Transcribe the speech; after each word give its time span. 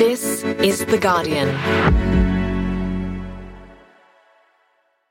This 0.00 0.42
is 0.44 0.86
The 0.86 0.96
Guardian. 0.96 1.54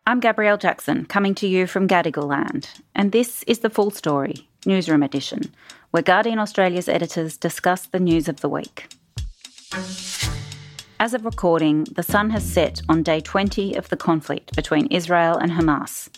I'm 0.08 0.20
Gabrielle 0.20 0.58
Jackson, 0.58 1.06
coming 1.06 1.36
to 1.36 1.48
you 1.48 1.68
from 1.68 1.88
Gadigal 1.88 2.28
Land, 2.28 2.72
and 2.96 3.12
this 3.12 3.44
is 3.44 3.60
the 3.60 3.70
full 3.70 3.92
story, 3.92 4.50
newsroom 4.66 5.04
edition, 5.04 5.54
where 5.92 6.02
Guardian 6.02 6.40
Australia's 6.40 6.90
editors 6.90 7.38
discuss 7.38 7.86
the 7.86 8.00
news 8.00 8.28
of 8.28 8.42
the 8.42 8.50
week. 8.50 8.88
As 11.00 11.14
of 11.14 11.24
recording, 11.24 11.84
the 11.84 12.02
sun 12.02 12.32
has 12.32 12.44
set 12.44 12.82
on 12.90 13.04
day 13.04 13.20
20 13.20 13.76
of 13.76 13.90
the 13.90 13.96
conflict 13.96 14.56
between 14.56 14.88
Israel 14.88 15.38
and 15.38 15.52
Hamas, 15.52 16.10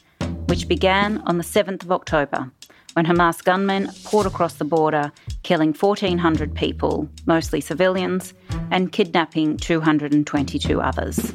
which 0.47 0.69
began 0.69 1.17
on 1.25 1.37
the 1.37 1.43
7th 1.43 1.83
of 1.83 1.91
October 1.91 2.49
when 2.93 3.05
Hamas 3.05 3.43
gunmen 3.43 3.89
poured 4.03 4.25
across 4.25 4.55
the 4.55 4.65
border, 4.65 5.11
killing 5.43 5.73
1,400 5.73 6.53
people, 6.55 7.09
mostly 7.25 7.61
civilians, 7.61 8.33
and 8.69 8.91
kidnapping 8.91 9.57
222 9.57 10.81
others. 10.81 11.33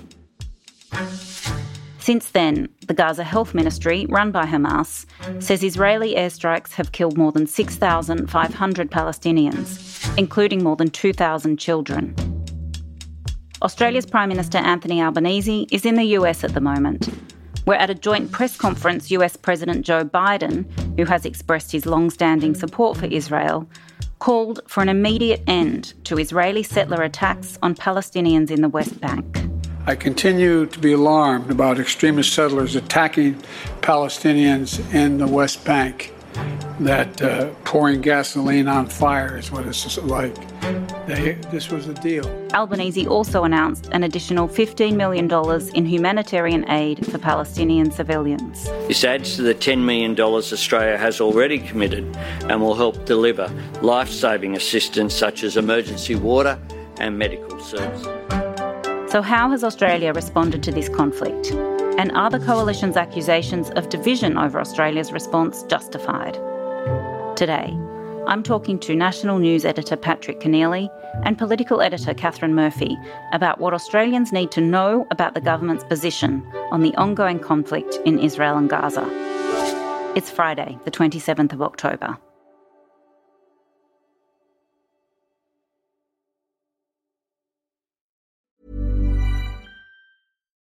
Since 1.98 2.30
then, 2.30 2.68
the 2.86 2.94
Gaza 2.94 3.24
Health 3.24 3.52
Ministry, 3.52 4.06
run 4.08 4.30
by 4.30 4.46
Hamas, 4.46 5.06
says 5.42 5.64
Israeli 5.64 6.14
airstrikes 6.14 6.72
have 6.74 6.92
killed 6.92 7.18
more 7.18 7.32
than 7.32 7.48
6,500 7.48 8.90
Palestinians, 8.90 10.16
including 10.16 10.62
more 10.62 10.76
than 10.76 10.90
2,000 10.90 11.56
children. 11.56 12.14
Australia's 13.62 14.06
Prime 14.06 14.28
Minister 14.28 14.58
Anthony 14.58 15.02
Albanese 15.02 15.66
is 15.72 15.84
in 15.84 15.96
the 15.96 16.04
US 16.18 16.44
at 16.44 16.54
the 16.54 16.60
moment, 16.60 17.08
where 17.66 17.78
at 17.78 17.90
a 17.90 17.94
joint 17.94 18.30
press 18.30 18.56
conference, 18.56 19.10
US 19.10 19.36
President 19.36 19.84
Joe 19.84 20.04
Biden, 20.04 20.64
who 20.96 21.04
has 21.04 21.26
expressed 21.26 21.72
his 21.72 21.84
long 21.84 22.10
standing 22.10 22.54
support 22.54 22.96
for 22.96 23.06
Israel, 23.06 23.68
called 24.20 24.60
for 24.68 24.82
an 24.82 24.88
immediate 24.88 25.42
end 25.48 25.92
to 26.04 26.16
Israeli 26.16 26.62
settler 26.62 27.02
attacks 27.02 27.58
on 27.62 27.74
Palestinians 27.74 28.52
in 28.52 28.62
the 28.62 28.68
West 28.68 29.00
Bank. 29.00 29.46
I 29.84 29.96
continue 29.96 30.66
to 30.66 30.78
be 30.78 30.92
alarmed 30.92 31.50
about 31.50 31.80
extremist 31.80 32.32
settlers 32.32 32.76
attacking 32.76 33.34
Palestinians 33.82 34.80
in 34.94 35.18
the 35.18 35.26
West 35.26 35.64
Bank. 35.64 36.12
That 36.80 37.22
uh, 37.22 37.50
pouring 37.64 38.00
gasoline 38.00 38.68
on 38.68 38.86
fire 38.86 39.38
is 39.38 39.50
what 39.50 39.66
it's 39.66 39.98
like. 39.98 40.34
They, 41.06 41.34
this 41.50 41.70
was 41.70 41.86
a 41.88 41.94
deal. 41.94 42.26
Albanese 42.52 43.06
also 43.06 43.44
announced 43.44 43.88
an 43.92 44.02
additional 44.02 44.48
$15 44.48 44.96
million 44.96 45.30
in 45.74 45.86
humanitarian 45.86 46.68
aid 46.68 47.06
for 47.06 47.18
Palestinian 47.18 47.90
civilians. 47.90 48.64
This 48.88 49.04
adds 49.04 49.36
to 49.36 49.42
the 49.42 49.54
$10 49.54 49.84
million 49.84 50.18
Australia 50.20 50.98
has 50.98 51.20
already 51.20 51.58
committed 51.58 52.04
and 52.48 52.60
will 52.60 52.74
help 52.74 53.04
deliver 53.04 53.50
life 53.82 54.10
saving 54.10 54.56
assistance 54.56 55.14
such 55.14 55.44
as 55.44 55.56
emergency 55.56 56.16
water 56.16 56.58
and 56.98 57.16
medical 57.16 57.60
services. 57.60 58.06
So, 59.10 59.22
how 59.22 59.50
has 59.50 59.62
Australia 59.62 60.12
responded 60.12 60.62
to 60.64 60.72
this 60.72 60.88
conflict? 60.88 61.52
And 61.98 62.12
are 62.12 62.28
the 62.28 62.38
coalition's 62.38 62.96
accusations 62.96 63.70
of 63.70 63.88
division 63.88 64.36
over 64.36 64.60
Australia's 64.60 65.12
response 65.12 65.62
justified? 65.62 66.34
Today, 67.36 67.74
I'm 68.26 68.42
talking 68.42 68.78
to 68.80 68.94
national 68.94 69.38
news 69.38 69.64
editor 69.64 69.96
Patrick 69.96 70.40
Keneally 70.40 70.90
and 71.24 71.38
political 71.38 71.80
editor 71.80 72.12
Katharine 72.12 72.54
Murphy 72.54 72.98
about 73.32 73.60
what 73.60 73.72
Australians 73.72 74.30
need 74.30 74.50
to 74.50 74.60
know 74.60 75.06
about 75.10 75.32
the 75.32 75.40
government's 75.40 75.84
position 75.84 76.46
on 76.70 76.82
the 76.82 76.94
ongoing 76.96 77.38
conflict 77.38 77.98
in 78.04 78.18
Israel 78.18 78.58
and 78.58 78.68
Gaza. 78.68 79.08
It's 80.14 80.30
Friday, 80.30 80.78
the 80.84 80.90
27th 80.90 81.54
of 81.54 81.62
October. 81.62 82.18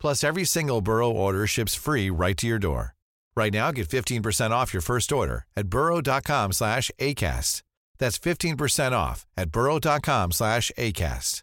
Plus, 0.00 0.24
every 0.24 0.44
single 0.44 0.80
Burrow 0.80 1.10
order 1.10 1.46
ships 1.46 1.74
free 1.74 2.10
right 2.10 2.36
to 2.38 2.46
your 2.46 2.58
door. 2.58 2.94
Right 3.36 3.52
now, 3.52 3.70
get 3.72 3.88
15% 3.88 4.50
off 4.50 4.72
your 4.72 4.82
first 4.82 5.12
order 5.12 5.46
at 5.56 5.68
burrow.com 5.68 6.52
slash 6.52 6.90
ACAST. 6.98 7.62
That's 7.98 8.18
15% 8.18 8.92
off 8.92 9.26
at 9.36 9.50
burrow.com 9.50 10.32
slash 10.32 10.72
ACAST. 10.76 11.42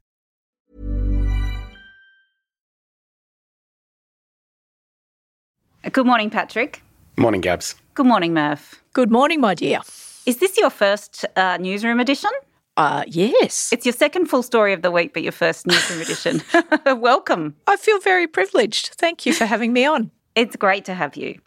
Good 5.92 6.06
morning, 6.06 6.30
Patrick. 6.30 6.82
Morning, 7.16 7.40
Gabs. 7.40 7.76
Good 7.94 8.06
morning, 8.06 8.34
Murph. 8.34 8.82
Good 8.92 9.10
morning, 9.10 9.40
my 9.40 9.54
dear. 9.56 9.80
Is 10.26 10.38
this 10.38 10.58
your 10.58 10.70
first 10.70 11.24
uh, 11.38 11.58
newsroom 11.58 12.00
edition? 12.00 12.32
Uh, 12.78 13.04
yes. 13.08 13.74
It's 13.74 13.86
your 13.86 13.94
second 13.94 14.28
full 14.28 14.44
story 14.44 14.72
of 14.72 14.84
the 14.84 14.92
week, 14.92 15.14
but 15.14 15.24
your 15.24 15.32
first 15.32 15.66
newsroom 15.66 16.00
edition. 16.00 16.44
Welcome. 16.86 17.56
I 17.66 17.76
feel 17.76 18.00
very 18.00 18.28
privileged. 18.28 18.94
Thank 18.96 19.26
you 19.26 19.34
for 19.34 19.46
having 19.46 19.74
me 19.74 19.86
on. 19.86 20.12
It's 20.36 20.56
great 20.56 20.86
to 20.86 20.94
have 20.94 21.18
you. 21.18 21.40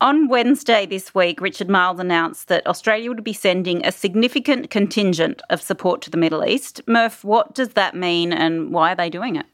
On 0.00 0.28
Wednesday 0.28 0.86
this 0.86 1.14
week, 1.14 1.40
Richard 1.40 1.68
Marles 1.68 2.00
announced 2.00 2.48
that 2.48 2.66
Australia 2.66 3.08
would 3.08 3.24
be 3.24 3.32
sending 3.32 3.84
a 3.84 3.92
significant 3.92 4.70
contingent 4.70 5.42
of 5.50 5.60
support 5.60 6.00
to 6.02 6.10
the 6.10 6.16
Middle 6.16 6.44
East. 6.44 6.80
Murph, 6.86 7.24
what 7.24 7.54
does 7.54 7.70
that 7.70 7.94
mean 7.94 8.32
and 8.32 8.72
why 8.72 8.92
are 8.92 8.96
they 8.96 9.10
doing 9.10 9.36
it? 9.36 9.46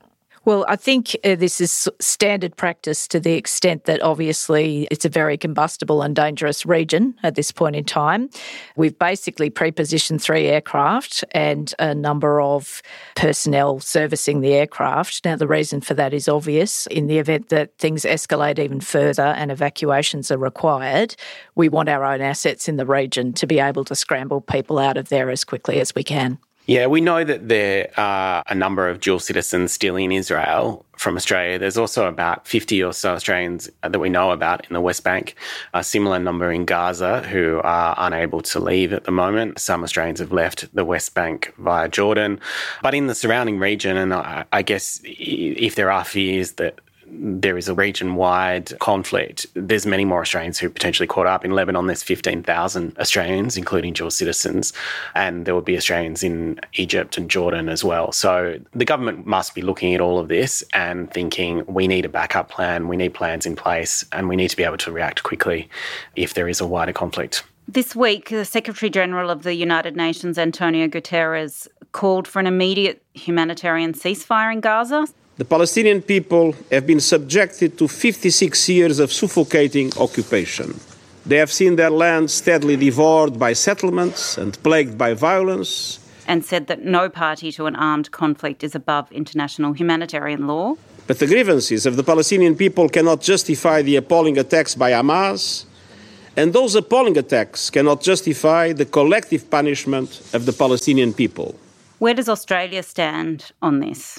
Well, 0.49 0.65
I 0.67 0.77
think 0.77 1.15
uh, 1.25 1.35
this 1.35 1.61
is 1.61 1.91
standard 2.01 2.57
practice 2.57 3.07
to 3.09 3.21
the 3.21 3.35
extent 3.35 3.85
that 3.85 4.01
obviously 4.01 4.89
it's 4.91 5.05
a 5.05 5.11
very 5.11 5.37
combustible 5.37 6.01
and 6.01 6.17
dangerous 6.17 6.65
region 6.65 7.15
at 7.23 7.35
this 7.35 7.53
point 7.53 7.77
in 7.77 7.85
time. 7.85 8.31
We've 8.75 8.99
basically 8.99 9.51
pre-positioned 9.51 10.23
three 10.23 10.47
aircraft 10.47 11.23
and 11.33 11.75
a 11.79 11.95
number 11.95 12.41
of 12.41 12.81
personnel 13.15 13.81
servicing 13.81 14.41
the 14.41 14.55
aircraft. 14.55 15.23
Now, 15.23 15.37
the 15.37 15.47
reason 15.47 15.83
for 15.83 15.93
that 15.93 16.15
is 16.15 16.29
obvious. 16.31 16.87
In 16.87 17.09
the 17.09 17.19
event 17.19 17.51
that 17.51 17.77
things 17.77 18.05
escalate 18.05 18.59
even 18.59 18.81
further 18.81 19.35
and 19.37 19.53
evacuations 19.53 20.31
are 20.31 20.39
required, 20.39 21.15
we 21.57 21.69
want 21.69 21.91
our 21.91 22.07
own 22.07 22.23
assets 22.23 22.71
in 22.71 22.79
the 22.79 22.87
region 22.87 23.35
to 23.35 23.47
be 23.47 23.61
able 23.61 23.85
to 23.85 23.95
scramble 23.95 24.41
people 24.41 24.79
out 24.79 24.97
of 24.97 25.11
there 25.11 25.29
as 25.29 25.45
quickly 25.45 25.79
as 25.79 25.95
we 25.95 26.03
can. 26.03 26.39
Yeah, 26.69 26.87
we 26.87 27.01
know 27.01 27.25
that 27.25 27.49
there 27.49 27.91
are 27.97 28.45
a 28.47 28.55
number 28.55 28.91
of 28.91 29.01
dual 29.01 29.21
citizens 29.21 29.73
still 29.73 29.97
in 29.97 30.12
Israel 30.12 30.84
from 30.99 31.17
Australia. 31.17 31.59
There's 31.59 31.79
also 31.79 32.06
about 32.06 32.47
50 32.47 32.83
or 32.83 32.93
so 32.93 33.15
Australians 33.15 33.71
that 33.81 33.99
we 33.99 34.11
know 34.11 34.33
about 34.33 34.67
in 34.67 34.75
the 34.75 34.81
West 34.83 35.03
Bank, 35.03 35.34
a 35.73 35.83
similar 35.83 36.19
number 36.19 36.53
in 36.53 36.67
Gaza 36.67 37.23
who 37.23 37.62
are 37.65 37.95
unable 37.97 38.43
to 38.43 38.61
leave 38.61 38.93
at 38.93 39.05
the 39.05 39.11
moment. 39.11 39.59
Some 39.59 39.83
Australians 39.83 40.21
have 40.21 40.31
left 40.31 40.69
the 40.75 40.84
West 40.84 41.15
Bank 41.15 41.55
via 41.56 41.88
Jordan. 41.88 42.38
But 42.82 42.94
in 42.94 43.06
the 43.06 43.15
surrounding 43.15 43.59
region, 43.59 43.97
and 43.97 44.12
I, 44.12 44.61
guess 44.61 45.00
if 45.05 45.75
there 45.75 45.91
are 45.91 46.05
fears 46.05 46.53
that 46.53 46.81
there 47.10 47.56
is 47.56 47.69
a 47.69 47.75
region 47.75 48.14
wide 48.14 48.78
conflict, 48.78 49.46
there's 49.55 49.87
many 49.87 50.05
more 50.05 50.20
Australians 50.20 50.58
who 50.58 50.66
are 50.66 50.70
potentially 50.70 51.06
caught 51.06 51.26
up. 51.26 51.44
In 51.44 51.52
Lebanon, 51.52 51.87
there's 51.87 52.02
15,000 52.02 52.99
Australians, 52.99 53.56
including 53.56 53.93
dual 53.93 54.10
citizens, 54.10 54.72
and 55.14 55.44
there 55.44 55.55
will 55.55 55.62
be 55.62 55.76
Australians 55.76 56.22
in 56.22 56.60
Egypt 56.75 57.16
and 57.19 57.31
Jordan 57.31 57.69
as 57.69 57.84
well. 57.84 58.12
So 58.12 58.58
the 58.75 58.84
government 58.84 59.26
must 59.26 59.55
be 59.55 59.62
looking 59.62 59.94
at 59.94 60.00
all 60.00 60.19
of 60.19 60.28
this 60.28 60.62
and 60.72 61.10
thinking 61.10 61.64
we 61.66 61.88
need 61.88 62.05
a 62.05 62.08
backup 62.08 62.50
plan, 62.50 62.88
we 62.88 62.96
need 62.96 63.14
plans 63.14 63.46
in 63.46 63.56
place, 63.56 64.05
and 64.12 64.28
we 64.28 64.37
need 64.37 64.49
to 64.49 64.56
be 64.56 64.64
able 64.64 64.78
to 64.78 64.93
react 64.93 65.22
quickly 65.22 65.69
if 66.16 66.34
there 66.34 66.49
is 66.49 66.60
a 66.60 66.66
wider 66.66 66.93
conflict. 66.93 67.44
This 67.66 67.94
week, 67.94 68.31
the 68.31 68.46
Secretary 68.46 68.88
General 68.88 69.28
of 69.28 69.43
the 69.43 69.55
United 69.55 69.94
Nations, 69.94 70.38
Antonio 70.38 70.88
Guterres, 70.88 71.69
called 71.93 72.26
for 72.26 72.40
an 72.40 72.46
immediate 72.46 73.02
humanitarian 73.12 73.93
ceasefire 73.93 74.52
in 74.52 74.60
Gaza. 74.60 75.06
The 75.38 75.44
Palestinian 75.44 76.02
people 76.02 76.56
have 76.73 76.85
been 76.85 76.99
subjected 76.99 77.79
to 77.79 77.87
56 77.87 78.69
years 78.69 78.99
of 78.99 79.12
suffocating 79.12 79.93
occupation. 79.96 80.81
They 81.25 81.37
have 81.37 81.52
seen 81.52 81.76
their 81.76 81.90
land 81.90 82.32
steadily 82.32 82.75
devoured 82.75 83.38
by 83.38 83.52
settlements 83.52 84.37
and 84.37 84.61
plagued 84.64 84.99
by 84.99 85.14
violence, 85.14 86.00
and 86.26 86.44
said 86.44 86.67
that 86.67 86.85
no 86.85 87.08
party 87.08 87.52
to 87.52 87.67
an 87.67 87.76
armed 87.76 88.11
conflict 88.11 88.64
is 88.64 88.75
above 88.75 89.12
international 89.12 89.75
humanitarian 89.75 90.49
law. 90.49 90.75
But 91.06 91.20
the 91.20 91.29
grievances 91.29 91.87
of 91.87 91.94
the 91.94 92.02
Palestinian 92.02 92.56
people 92.56 92.88
cannot 92.88 93.20
justify 93.20 93.81
the 93.82 93.94
appalling 93.94 94.38
attacks 94.38 94.75
by 94.75 94.91
Hamas, 94.91 95.67
and 96.37 96.52
those 96.52 96.75
appalling 96.75 97.17
attacks 97.17 97.70
cannot 97.70 98.02
justify 98.02 98.73
the 98.73 98.87
collective 98.87 99.49
punishment 99.49 100.20
of 100.34 100.46
the 100.46 100.52
Palestinian 100.52 101.12
people. 101.12 101.55
Where 102.00 102.14
does 102.14 102.29
Australia 102.29 102.82
stand 102.82 103.52
on 103.62 103.79
this? 103.79 104.19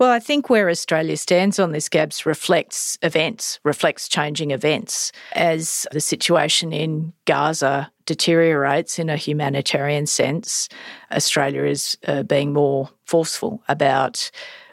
Well, 0.00 0.10
I 0.10 0.18
think 0.18 0.48
where 0.48 0.70
Australia 0.70 1.18
stands 1.18 1.58
on 1.58 1.72
this, 1.72 1.90
Gabs, 1.90 2.24
reflects 2.24 2.96
events, 3.02 3.60
reflects 3.64 4.08
changing 4.08 4.50
events. 4.50 5.12
As 5.34 5.86
the 5.92 6.00
situation 6.00 6.72
in 6.72 7.12
Gaza 7.26 7.92
deteriorates 8.06 8.98
in 8.98 9.10
a 9.10 9.18
humanitarian 9.18 10.06
sense, 10.06 10.70
Australia 11.12 11.64
is 11.64 11.98
uh, 12.06 12.22
being 12.22 12.54
more 12.54 12.88
forceful 13.04 13.62
about 13.68 14.30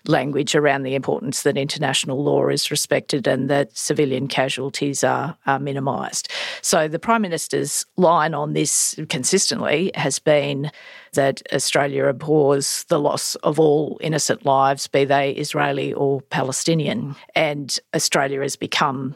language 0.08 0.56
around 0.56 0.84
the 0.84 0.96
importance 0.96 1.44
that 1.44 1.58
international 1.58 2.24
law 2.24 2.48
is 2.48 2.72
respected 2.72 3.28
and 3.28 3.50
that 3.50 3.76
civilian 3.78 4.28
casualties 4.28 5.04
are, 5.04 5.38
are 5.46 5.60
minimised. 5.60 6.30
So 6.62 6.88
the 6.88 7.00
Prime 7.00 7.22
Minister's 7.22 7.86
line 7.98 8.34
on 8.34 8.54
this 8.54 9.00
consistently 9.10 9.92
has 9.96 10.20
been 10.20 10.72
that 11.14 11.42
Australia 11.54 12.06
abhors 12.06 12.86
the 12.90 13.00
loss 13.00 13.36
of 13.36 13.60
all 13.60 13.98
innocent 14.02 14.46
lives, 14.46 14.88
be 14.88 15.06
they 15.06 15.32
Israeli 15.32 15.94
or 15.94 16.22
Palestinian. 16.22 17.16
And 17.36 17.78
Australia 17.96 18.42
has 18.42 18.56
become 18.56 19.16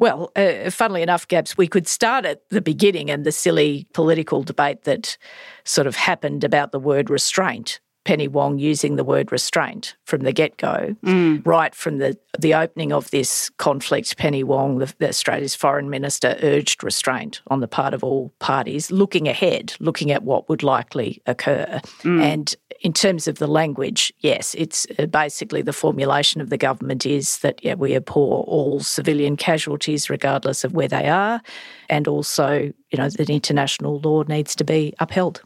well, 0.00 0.30
uh, 0.36 0.70
funnily 0.70 1.02
enough, 1.02 1.26
Gabs, 1.26 1.58
we 1.58 1.66
could 1.66 1.88
start 1.88 2.24
at 2.24 2.48
the 2.50 2.60
beginning 2.60 3.10
and 3.10 3.26
the 3.26 3.32
silly 3.32 3.88
political 3.94 4.44
debate 4.44 4.84
that 4.84 5.18
sort 5.64 5.88
of 5.88 5.96
happened 5.96 6.44
about 6.44 6.70
the 6.70 6.78
word 6.78 7.10
restraint 7.10 7.80
Penny 8.08 8.26
Wong 8.26 8.58
using 8.58 8.96
the 8.96 9.04
word 9.04 9.30
restraint 9.30 9.94
from 10.06 10.22
the 10.22 10.32
get 10.32 10.56
go, 10.56 10.96
mm. 11.04 11.46
right 11.46 11.74
from 11.74 11.98
the, 11.98 12.16
the 12.38 12.54
opening 12.54 12.90
of 12.90 13.10
this 13.10 13.50
conflict. 13.58 14.16
Penny 14.16 14.42
Wong, 14.42 14.78
the, 14.78 14.90
the 14.98 15.10
Australia's 15.10 15.54
foreign 15.54 15.90
minister, 15.90 16.38
urged 16.42 16.82
restraint 16.82 17.42
on 17.48 17.60
the 17.60 17.68
part 17.68 17.92
of 17.92 18.02
all 18.02 18.32
parties, 18.38 18.90
looking 18.90 19.28
ahead, 19.28 19.74
looking 19.78 20.10
at 20.10 20.22
what 20.22 20.48
would 20.48 20.62
likely 20.62 21.20
occur. 21.26 21.82
Mm. 21.98 22.22
And 22.22 22.56
in 22.80 22.94
terms 22.94 23.28
of 23.28 23.40
the 23.40 23.46
language, 23.46 24.10
yes, 24.20 24.54
it's 24.54 24.86
uh, 24.98 25.04
basically 25.04 25.60
the 25.60 25.74
formulation 25.74 26.40
of 26.40 26.48
the 26.48 26.56
government 26.56 27.04
is 27.04 27.40
that 27.40 27.62
yeah, 27.62 27.74
we 27.74 27.94
abhor 27.94 28.42
all 28.44 28.80
civilian 28.80 29.36
casualties, 29.36 30.08
regardless 30.08 30.64
of 30.64 30.72
where 30.72 30.88
they 30.88 31.10
are, 31.10 31.42
and 31.90 32.08
also, 32.08 32.72
you 32.90 32.96
know, 32.96 33.10
that 33.10 33.28
international 33.28 34.00
law 34.00 34.22
needs 34.22 34.56
to 34.56 34.64
be 34.64 34.94
upheld. 34.98 35.42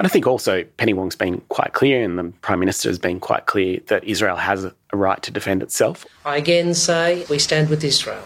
And 0.00 0.06
I 0.06 0.08
think 0.08 0.26
also 0.26 0.64
Penny 0.78 0.94
Wong's 0.94 1.14
been 1.14 1.42
quite 1.50 1.74
clear, 1.74 2.02
and 2.02 2.18
the 2.18 2.32
Prime 2.40 2.58
Minister 2.58 2.88
has 2.88 2.98
been 2.98 3.20
quite 3.20 3.44
clear 3.44 3.80
that 3.88 4.02
Israel 4.02 4.36
has 4.36 4.64
a 4.64 4.74
right 4.94 5.22
to 5.22 5.30
defend 5.30 5.62
itself. 5.62 6.06
I 6.24 6.38
again 6.38 6.72
say 6.72 7.26
we 7.28 7.38
stand 7.38 7.68
with 7.68 7.84
Israel. 7.84 8.22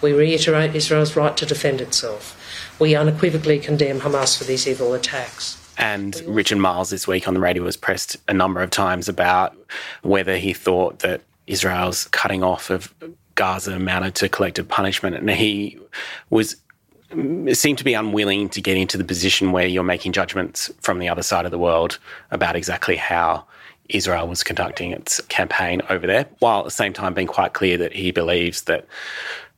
We 0.00 0.12
reiterate 0.12 0.76
Israel's 0.76 1.16
right 1.16 1.36
to 1.36 1.44
defend 1.44 1.80
itself. 1.80 2.40
We 2.78 2.94
unequivocally 2.94 3.58
condemn 3.58 4.02
Hamas 4.02 4.38
for 4.38 4.44
these 4.44 4.68
evil 4.68 4.94
attacks. 4.94 5.60
And 5.76 6.14
Richard 6.28 6.58
Marles 6.58 6.90
this 6.90 7.08
week 7.08 7.26
on 7.26 7.34
the 7.34 7.40
radio 7.40 7.64
was 7.64 7.76
pressed 7.76 8.16
a 8.28 8.32
number 8.32 8.62
of 8.62 8.70
times 8.70 9.08
about 9.08 9.56
whether 10.02 10.36
he 10.36 10.52
thought 10.52 11.00
that 11.00 11.22
Israel's 11.48 12.04
cutting 12.12 12.44
off 12.44 12.70
of 12.70 12.94
Gaza 13.34 13.72
amounted 13.72 14.14
to 14.14 14.28
collective 14.28 14.68
punishment. 14.68 15.16
And 15.16 15.28
he 15.28 15.76
was 16.30 16.54
seem 17.52 17.76
to 17.76 17.84
be 17.84 17.94
unwilling 17.94 18.48
to 18.50 18.60
get 18.60 18.76
into 18.76 18.98
the 18.98 19.04
position 19.04 19.52
where 19.52 19.66
you're 19.66 19.82
making 19.82 20.12
judgments 20.12 20.70
from 20.80 20.98
the 20.98 21.08
other 21.08 21.22
side 21.22 21.44
of 21.44 21.50
the 21.50 21.58
world 21.58 21.98
about 22.30 22.56
exactly 22.56 22.96
how 22.96 23.44
Israel 23.88 24.26
was 24.28 24.42
conducting 24.42 24.90
its 24.90 25.20
campaign 25.22 25.82
over 25.88 26.06
there, 26.06 26.26
while 26.40 26.60
at 26.60 26.64
the 26.64 26.70
same 26.70 26.92
time 26.92 27.14
being 27.14 27.26
quite 27.26 27.52
clear 27.52 27.76
that 27.78 27.92
he 27.92 28.10
believes 28.10 28.62
that 28.62 28.86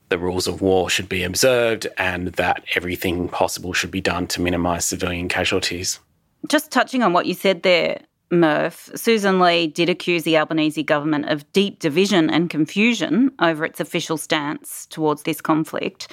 the 0.09 0.19
rules 0.19 0.47
of 0.47 0.61
war 0.61 0.89
should 0.89 1.09
be 1.09 1.23
observed 1.23 1.87
and 1.99 2.29
that 2.35 2.62
everything 2.75 3.29
possible 3.29 3.73
should 3.73 3.91
be 3.91 4.00
done 4.00 4.27
to 4.27 4.41
minimise 4.41 4.85
civilian 4.85 5.29
casualties. 5.29 6.00
Just 6.47 6.71
touching 6.71 7.03
on 7.03 7.12
what 7.12 7.27
you 7.27 7.35
said 7.35 7.62
there, 7.62 8.00
Murph, 8.30 8.90
Susan 8.94 9.40
Lee 9.40 9.66
did 9.66 9.88
accuse 9.88 10.22
the 10.22 10.36
Albanese 10.36 10.82
government 10.82 11.28
of 11.28 11.50
deep 11.52 11.78
division 11.78 12.28
and 12.28 12.50
confusion 12.50 13.32
over 13.40 13.64
its 13.64 13.80
official 13.80 14.16
stance 14.16 14.86
towards 14.86 15.22
this 15.22 15.40
conflict 15.40 16.08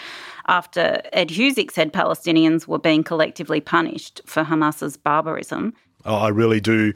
after 0.48 1.02
Ed 1.12 1.30
Husic 1.30 1.72
said 1.72 1.92
Palestinians 1.92 2.68
were 2.68 2.80
being 2.80 3.04
collectively 3.04 3.60
punished 3.60 4.22
for 4.26 4.44
Hamas's 4.44 4.96
barbarism. 4.96 5.74
Oh, 6.06 6.16
I 6.16 6.30
really 6.30 6.62
do 6.62 6.94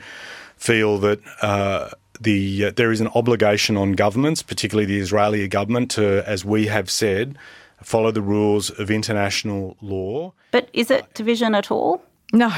feel 0.55 0.97
that. 0.99 1.19
Uh, 1.41 1.89
the, 2.21 2.65
uh, 2.65 2.71
there 2.75 2.91
is 2.91 2.99
an 2.99 3.07
obligation 3.15 3.77
on 3.77 3.93
governments, 3.93 4.43
particularly 4.43 4.85
the 4.85 4.99
Israeli 4.99 5.47
government, 5.47 5.89
to, 5.91 6.21
as 6.27 6.43
we 6.43 6.67
have 6.67 6.89
said, 6.89 7.37
follow 7.81 8.11
the 8.11 8.21
rules 8.21 8.69
of 8.71 8.91
international 8.91 9.77
law. 9.81 10.33
But 10.51 10.69
is 10.73 10.91
it 10.91 11.13
division 11.13 11.55
at 11.55 11.71
all? 11.71 12.03
No. 12.33 12.51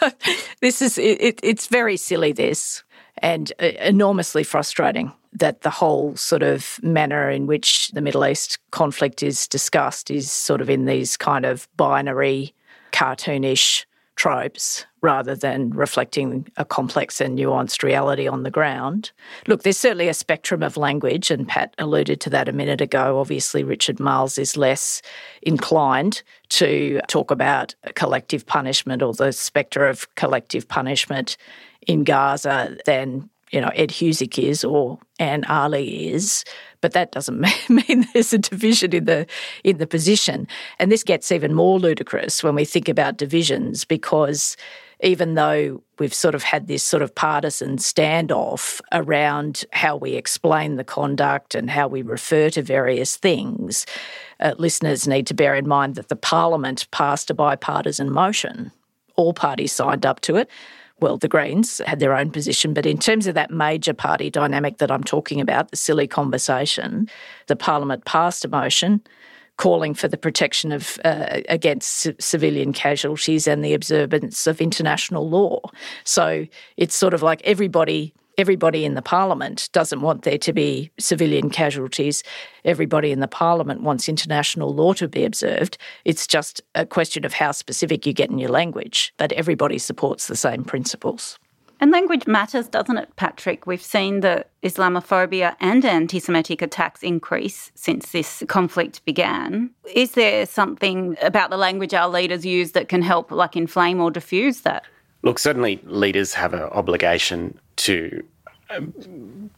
this 0.60 0.82
is 0.82 0.98
it, 0.98 1.40
it's 1.42 1.66
very 1.66 1.96
silly 1.96 2.32
this 2.32 2.82
and 3.18 3.52
uh, 3.60 3.66
enormously 3.80 4.42
frustrating 4.42 5.12
that 5.32 5.62
the 5.62 5.70
whole 5.70 6.16
sort 6.16 6.42
of 6.42 6.80
manner 6.82 7.30
in 7.30 7.46
which 7.46 7.90
the 7.92 8.00
Middle 8.00 8.26
East 8.26 8.58
conflict 8.72 9.22
is 9.22 9.46
discussed 9.46 10.10
is 10.10 10.30
sort 10.30 10.60
of 10.60 10.68
in 10.68 10.86
these 10.86 11.16
kind 11.16 11.44
of 11.44 11.68
binary, 11.76 12.52
cartoonish 12.92 13.84
tropes 14.20 14.84
rather 15.00 15.34
than 15.34 15.70
reflecting 15.70 16.46
a 16.58 16.64
complex 16.64 17.22
and 17.22 17.38
nuanced 17.38 17.82
reality 17.82 18.28
on 18.28 18.42
the 18.42 18.50
ground. 18.50 19.12
Look, 19.46 19.62
there's 19.62 19.78
certainly 19.78 20.08
a 20.08 20.14
spectrum 20.14 20.62
of 20.62 20.76
language, 20.76 21.30
and 21.30 21.48
Pat 21.48 21.74
alluded 21.78 22.20
to 22.20 22.30
that 22.30 22.46
a 22.46 22.52
minute 22.52 22.82
ago. 22.82 23.18
Obviously, 23.18 23.64
Richard 23.64 23.98
Marles 23.98 24.36
is 24.36 24.58
less 24.58 25.00
inclined 25.40 26.22
to 26.50 27.00
talk 27.08 27.30
about 27.30 27.74
collective 27.94 28.44
punishment 28.44 29.00
or 29.00 29.14
the 29.14 29.32
spectre 29.32 29.86
of 29.86 30.14
collective 30.16 30.68
punishment 30.68 31.38
in 31.86 32.04
Gaza 32.04 32.76
than 32.84 33.30
you 33.50 33.60
know 33.60 33.70
Ed 33.74 33.90
Husic 33.90 34.42
is 34.42 34.64
or 34.64 34.98
Anne 35.18 35.44
Aly 35.48 36.08
is, 36.08 36.44
but 36.80 36.92
that 36.92 37.12
doesn't 37.12 37.40
mean 37.68 38.06
there's 38.12 38.32
a 38.32 38.38
division 38.38 38.94
in 38.94 39.04
the 39.04 39.26
in 39.64 39.78
the 39.78 39.86
position. 39.86 40.46
And 40.78 40.90
this 40.90 41.04
gets 41.04 41.30
even 41.32 41.54
more 41.54 41.78
ludicrous 41.78 42.42
when 42.42 42.54
we 42.54 42.64
think 42.64 42.88
about 42.88 43.16
divisions 43.16 43.84
because 43.84 44.56
even 45.02 45.34
though 45.34 45.82
we've 45.98 46.14
sort 46.14 46.34
of 46.34 46.42
had 46.42 46.66
this 46.66 46.82
sort 46.82 47.02
of 47.02 47.14
partisan 47.14 47.76
standoff 47.76 48.80
around 48.92 49.64
how 49.72 49.96
we 49.96 50.12
explain 50.12 50.76
the 50.76 50.84
conduct 50.84 51.54
and 51.54 51.70
how 51.70 51.88
we 51.88 52.02
refer 52.02 52.50
to 52.50 52.62
various 52.62 53.16
things, 53.16 53.86
uh, 54.40 54.54
listeners 54.58 55.08
need 55.08 55.26
to 55.26 55.34
bear 55.34 55.54
in 55.54 55.66
mind 55.66 55.94
that 55.94 56.08
the 56.08 56.16
parliament 56.16 56.86
passed 56.90 57.30
a 57.30 57.34
bipartisan 57.34 58.12
motion. 58.12 58.70
All 59.16 59.32
parties 59.32 59.72
signed 59.72 60.04
up 60.04 60.20
to 60.22 60.36
it 60.36 60.50
well, 61.00 61.16
the 61.16 61.28
Greens 61.28 61.80
had 61.86 62.00
their 62.00 62.14
own 62.14 62.30
position, 62.30 62.74
but 62.74 62.86
in 62.86 62.98
terms 62.98 63.26
of 63.26 63.34
that 63.34 63.50
major 63.50 63.94
party 63.94 64.30
dynamic 64.30 64.78
that 64.78 64.90
I'm 64.90 65.04
talking 65.04 65.40
about, 65.40 65.70
the 65.70 65.76
silly 65.76 66.06
conversation, 66.06 67.08
the 67.46 67.56
Parliament 67.56 68.04
passed 68.04 68.44
a 68.44 68.48
motion 68.48 69.02
calling 69.56 69.92
for 69.92 70.08
the 70.08 70.16
protection 70.16 70.72
of 70.72 70.98
uh, 71.04 71.40
against 71.50 71.88
c- 71.98 72.14
civilian 72.18 72.72
casualties 72.72 73.46
and 73.46 73.62
the 73.62 73.74
observance 73.74 74.46
of 74.46 74.60
international 74.60 75.28
law. 75.28 75.60
So 76.04 76.46
it's 76.78 76.94
sort 76.94 77.12
of 77.12 77.22
like 77.22 77.42
everybody 77.44 78.14
everybody 78.40 78.84
in 78.84 78.94
the 78.94 79.02
parliament 79.02 79.68
doesn't 79.72 80.00
want 80.00 80.22
there 80.22 80.38
to 80.38 80.52
be 80.52 80.90
civilian 80.98 81.50
casualties. 81.50 82.22
Everybody 82.64 83.12
in 83.12 83.20
the 83.20 83.28
parliament 83.28 83.82
wants 83.82 84.08
international 84.08 84.74
law 84.74 84.94
to 84.94 85.06
be 85.06 85.24
observed. 85.24 85.78
It's 86.04 86.26
just 86.26 86.62
a 86.74 86.86
question 86.86 87.24
of 87.24 87.34
how 87.34 87.52
specific 87.52 88.06
you 88.06 88.12
get 88.12 88.30
in 88.30 88.38
your 88.38 88.50
language, 88.50 89.12
but 89.18 89.32
everybody 89.32 89.78
supports 89.78 90.26
the 90.26 90.36
same 90.36 90.64
principles. 90.64 91.38
And 91.80 91.90
language 91.90 92.26
matters, 92.26 92.68
doesn't 92.68 92.98
it, 92.98 93.16
Patrick? 93.16 93.66
We've 93.66 93.82
seen 93.82 94.20
the 94.20 94.44
Islamophobia 94.62 95.56
and 95.60 95.82
anti 95.84 96.18
Semitic 96.18 96.60
attacks 96.60 97.02
increase 97.02 97.72
since 97.74 98.12
this 98.12 98.42
conflict 98.48 99.02
began. 99.06 99.70
Is 99.94 100.12
there 100.12 100.44
something 100.44 101.16
about 101.22 101.48
the 101.48 101.56
language 101.56 101.94
our 101.94 102.08
leaders 102.08 102.44
use 102.44 102.72
that 102.72 102.88
can 102.88 103.00
help, 103.00 103.30
like, 103.30 103.56
inflame 103.56 103.98
or 103.98 104.10
diffuse 104.10 104.60
that? 104.60 104.84
Look, 105.22 105.38
certainly 105.38 105.80
leaders 105.84 106.34
have 106.34 106.52
an 106.52 106.62
obligation 106.62 107.58
to 107.76 108.22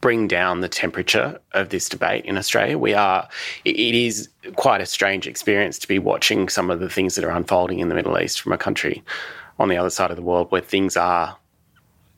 bring 0.01 0.27
down 0.27 0.61
the 0.61 0.69
temperature 0.69 1.39
of 1.53 1.69
this 1.69 1.89
debate 1.89 2.25
in 2.25 2.37
Australia. 2.37 2.79
We 2.79 2.95
are, 2.95 3.29
it 3.65 3.77
is 3.77 4.29
quite 4.57 4.81
a 4.81 4.87
strange 4.87 5.27
experience 5.27 5.79
to 5.81 5.89
be 5.89 5.99
watching 5.99 6.49
some 6.49 6.71
of 6.71 6.81
the 6.81 6.89
things 6.89 7.15
that 7.15 7.25
are 7.25 7.31
unfolding 7.31 7.79
in 7.79 7.89
the 7.89 7.95
Middle 7.95 8.19
East 8.19 8.41
from 8.41 8.53
a 8.53 8.59
country 8.59 9.03
on 9.59 9.69
the 9.69 9.77
other 9.77 9.91
side 9.91 10.11
of 10.11 10.17
the 10.17 10.23
world 10.23 10.51
where 10.51 10.61
things 10.61 10.97
are 10.97 11.37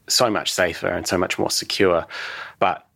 so 0.09 0.31
much 0.31 0.53
safer 0.53 0.89
and 0.89 1.07
so 1.07 1.19
much 1.19 1.39
more 1.39 1.51
secure. 1.51 2.07
But 2.59 2.87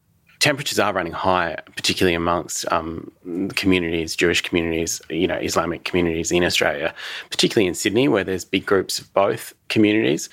temperatures 0.41 0.79
are 0.79 0.93
running 0.93 1.13
high, 1.13 1.57
particularly 1.77 2.15
amongst 2.15 2.71
um, 2.73 3.11
communities, 3.55 4.15
Jewish 4.15 4.43
communities, 4.43 5.01
you 5.11 5.27
know, 5.27 5.37
Islamic 5.37 5.85
communities 5.85 6.31
in 6.31 6.45
Australia, 6.45 6.95
particularly 7.31 7.67
in 7.67 7.75
Sydney, 7.75 8.09
where 8.09 8.25
there's 8.25 8.45
big 8.45 8.65
groups 8.65 8.99
of 8.99 9.13
both 9.13 9.53
communities. 9.69 10.29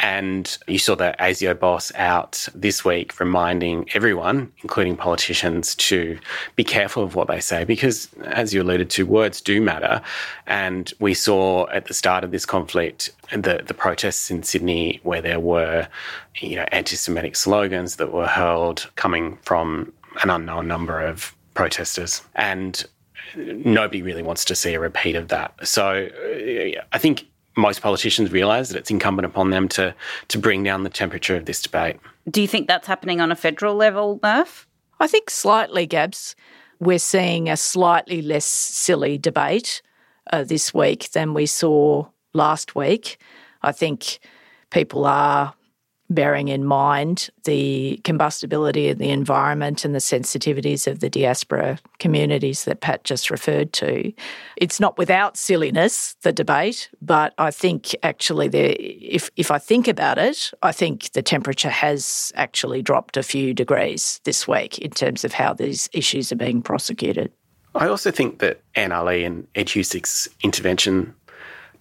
And 0.00 0.58
you 0.66 0.78
saw 0.78 0.96
the 0.96 1.14
ASIO 1.20 1.58
boss 1.58 1.92
out 1.94 2.48
this 2.54 2.84
week 2.84 3.18
reminding 3.20 3.88
everyone, 3.94 4.52
including 4.62 4.96
politicians, 4.96 5.74
to 5.76 6.18
be 6.56 6.64
careful 6.64 7.04
of 7.04 7.14
what 7.14 7.28
they 7.28 7.40
say 7.40 7.64
because, 7.64 8.08
as 8.24 8.52
you 8.52 8.62
alluded 8.62 8.90
to, 8.90 9.06
words 9.06 9.40
do 9.40 9.60
matter. 9.60 10.02
And 10.46 10.92
we 10.98 11.14
saw 11.14 11.68
at 11.68 11.86
the 11.86 11.94
start 11.94 12.24
of 12.24 12.32
this 12.32 12.44
conflict 12.44 13.12
the, 13.30 13.62
the 13.64 13.74
protests 13.74 14.30
in 14.30 14.42
Sydney 14.42 15.00
where 15.04 15.22
there 15.22 15.40
were 15.40 15.86
you 16.40 16.56
know, 16.56 16.66
anti 16.72 16.96
Semitic 16.96 17.36
slogans 17.36 17.96
that 17.96 18.12
were 18.12 18.26
hurled 18.26 18.90
coming 18.96 19.38
from 19.42 19.92
an 20.22 20.30
unknown 20.30 20.66
number 20.66 21.00
of 21.00 21.34
protesters. 21.54 22.22
And 22.34 22.84
nobody 23.36 24.02
really 24.02 24.22
wants 24.22 24.44
to 24.46 24.54
see 24.54 24.74
a 24.74 24.80
repeat 24.80 25.16
of 25.16 25.28
that. 25.28 25.54
So 25.66 26.08
uh, 26.08 26.82
I 26.92 26.98
think 26.98 27.26
most 27.56 27.82
politicians 27.82 28.32
realise 28.32 28.68
that 28.68 28.78
it's 28.78 28.90
incumbent 28.90 29.26
upon 29.26 29.50
them 29.50 29.68
to 29.68 29.94
to 30.28 30.38
bring 30.38 30.62
down 30.62 30.82
the 30.82 30.90
temperature 30.90 31.36
of 31.36 31.44
this 31.44 31.62
debate. 31.62 31.98
Do 32.30 32.40
you 32.40 32.48
think 32.48 32.68
that's 32.68 32.86
happening 32.86 33.20
on 33.20 33.30
a 33.30 33.36
federal 33.36 33.74
level, 33.74 34.18
Murph? 34.22 34.66
I 35.00 35.06
think 35.06 35.30
slightly, 35.30 35.86
Gabs. 35.86 36.34
We're 36.80 36.98
seeing 36.98 37.48
a 37.48 37.56
slightly 37.56 38.22
less 38.22 38.46
silly 38.46 39.18
debate 39.18 39.82
uh, 40.32 40.44
this 40.44 40.74
week 40.74 41.10
than 41.12 41.34
we 41.34 41.46
saw 41.46 42.06
last 42.32 42.74
week. 42.74 43.18
I 43.62 43.72
think 43.72 44.18
people 44.70 45.06
are 45.06 45.54
bearing 46.10 46.48
in 46.48 46.64
mind 46.64 47.30
the 47.44 48.00
combustibility 48.04 48.88
of 48.88 48.98
the 48.98 49.10
environment 49.10 49.84
and 49.84 49.94
the 49.94 50.00
sensitivities 50.00 50.86
of 50.86 51.00
the 51.00 51.10
diaspora 51.10 51.78
communities 51.98 52.64
that 52.64 52.80
Pat 52.80 53.04
just 53.04 53.30
referred 53.30 53.72
to. 53.74 54.12
It's 54.56 54.80
not 54.80 54.98
without 54.98 55.36
silliness, 55.36 56.16
the 56.22 56.32
debate, 56.32 56.90
but 57.00 57.34
I 57.38 57.50
think 57.50 57.94
actually, 58.02 58.48
there, 58.48 58.74
if, 58.78 59.30
if 59.36 59.50
I 59.50 59.58
think 59.58 59.88
about 59.88 60.18
it, 60.18 60.52
I 60.62 60.72
think 60.72 61.12
the 61.12 61.22
temperature 61.22 61.70
has 61.70 62.32
actually 62.34 62.82
dropped 62.82 63.16
a 63.16 63.22
few 63.22 63.54
degrees 63.54 64.20
this 64.24 64.46
week 64.46 64.78
in 64.78 64.90
terms 64.90 65.24
of 65.24 65.32
how 65.32 65.54
these 65.54 65.88
issues 65.92 66.30
are 66.32 66.36
being 66.36 66.62
prosecuted. 66.62 67.32
I 67.74 67.88
also 67.88 68.10
think 68.12 68.38
that 68.38 68.60
Aly 68.76 69.24
and 69.24 69.48
Ed 69.56 69.68
Husic's 69.68 70.28
intervention 70.42 71.14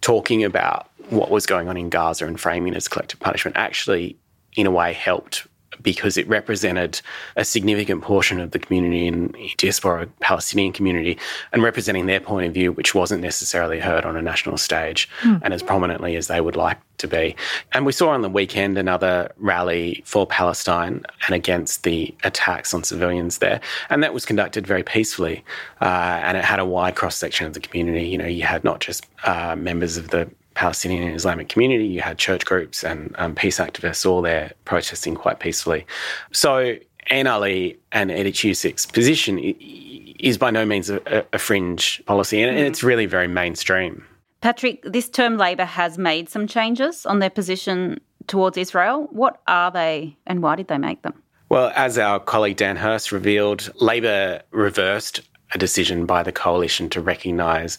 talking 0.03 0.43
about 0.43 0.89
what 1.09 1.31
was 1.31 1.45
going 1.45 1.67
on 1.67 1.77
in 1.77 1.89
Gaza 1.89 2.27
and 2.27 2.39
framing 2.39 2.73
it 2.73 2.77
as 2.77 2.87
collective 2.87 3.19
punishment 3.19 3.57
actually, 3.57 4.17
in 4.55 4.67
a 4.67 4.71
way, 4.71 4.93
helped 4.93 5.47
because 5.81 6.17
it 6.17 6.27
represented 6.27 7.01
a 7.35 7.45
significant 7.45 8.01
portion 8.01 8.39
of 8.39 8.51
the 8.51 8.59
community 8.59 9.07
in 9.07 9.33
diaspora 9.57 10.07
Palestinian 10.19 10.73
community 10.73 11.17
and 11.51 11.63
representing 11.63 12.05
their 12.05 12.19
point 12.19 12.47
of 12.47 12.53
view, 12.53 12.71
which 12.71 12.93
wasn't 12.93 13.21
necessarily 13.21 13.79
heard 13.79 14.05
on 14.05 14.15
a 14.15 14.21
national 14.21 14.57
stage 14.57 15.09
mm. 15.21 15.39
and 15.43 15.53
as 15.53 15.63
prominently 15.63 16.15
as 16.15 16.27
they 16.27 16.41
would 16.41 16.55
like 16.55 16.77
to 16.97 17.07
be. 17.07 17.35
And 17.71 17.85
we 17.85 17.91
saw 17.91 18.09
on 18.09 18.21
the 18.21 18.29
weekend 18.29 18.77
another 18.77 19.31
rally 19.37 20.01
for 20.05 20.25
Palestine 20.25 21.03
and 21.25 21.35
against 21.35 21.83
the 21.83 22.13
attacks 22.23 22.73
on 22.73 22.83
civilians 22.83 23.39
there. 23.39 23.61
And 23.89 24.03
that 24.03 24.13
was 24.13 24.25
conducted 24.25 24.65
very 24.65 24.83
peacefully. 24.83 25.43
Uh, 25.81 26.19
and 26.23 26.37
it 26.37 26.43
had 26.43 26.59
a 26.59 26.65
wide 26.65 26.95
cross 26.95 27.15
section 27.15 27.45
of 27.45 27.53
the 27.53 27.59
community. 27.59 28.07
You 28.07 28.17
know, 28.17 28.27
you 28.27 28.43
had 28.43 28.63
not 28.63 28.79
just 28.79 29.05
uh, 29.25 29.55
members 29.55 29.97
of 29.97 30.09
the 30.09 30.29
Palestinian 30.55 31.03
and 31.03 31.15
Islamic 31.15 31.49
community. 31.49 31.85
You 31.85 32.01
had 32.01 32.17
church 32.17 32.45
groups 32.45 32.83
and 32.83 33.15
um, 33.17 33.35
peace 33.35 33.59
activists 33.59 34.05
all 34.05 34.21
there 34.21 34.53
protesting 34.65 35.15
quite 35.15 35.39
peacefully. 35.39 35.85
So 36.31 36.75
Anne 37.07 37.27
Aly 37.27 37.77
and 37.91 38.11
Ed 38.11 38.25
Husic's 38.25 38.85
position 38.85 39.39
is 39.39 40.37
by 40.37 40.51
no 40.51 40.65
means 40.65 40.89
a, 40.89 41.25
a 41.33 41.39
fringe 41.39 42.01
policy, 42.05 42.41
and, 42.41 42.57
and 42.57 42.65
it's 42.65 42.83
really 42.83 43.05
very 43.05 43.27
mainstream. 43.27 44.05
Patrick, 44.41 44.81
this 44.83 45.09
term 45.09 45.37
Labor 45.37 45.65
has 45.65 45.97
made 45.97 46.29
some 46.29 46.47
changes 46.47 47.05
on 47.05 47.19
their 47.19 47.29
position 47.29 47.99
towards 48.27 48.57
Israel. 48.57 49.07
What 49.11 49.41
are 49.47 49.71
they, 49.71 50.17
and 50.25 50.41
why 50.41 50.55
did 50.55 50.67
they 50.67 50.77
make 50.77 51.01
them? 51.01 51.21
Well, 51.49 51.71
as 51.75 51.97
our 51.97 52.19
colleague 52.19 52.57
Dan 52.57 52.77
Hurst 52.77 53.11
revealed, 53.11 53.71
Labor 53.79 54.41
reversed 54.51 55.21
a 55.53 55.57
decision 55.57 56.05
by 56.05 56.23
the 56.23 56.31
coalition 56.31 56.89
to 56.89 57.01
recognise 57.01 57.77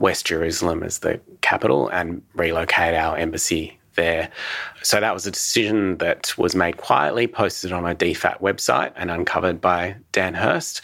West 0.00 0.26
Jerusalem 0.26 0.82
as 0.82 0.98
the 0.98 1.20
capital 1.42 1.88
and 1.88 2.22
relocate 2.34 2.94
our 2.94 3.16
embassy 3.16 3.78
there. 3.94 4.30
So 4.82 4.98
that 4.98 5.14
was 5.14 5.26
a 5.26 5.30
decision 5.30 5.98
that 5.98 6.36
was 6.38 6.56
made 6.56 6.78
quietly, 6.78 7.26
posted 7.26 7.70
on 7.70 7.86
a 7.86 7.94
DFAT 7.94 8.40
website, 8.40 8.92
and 8.96 9.10
uncovered 9.10 9.60
by 9.60 9.96
Dan 10.12 10.34
Hurst. 10.34 10.80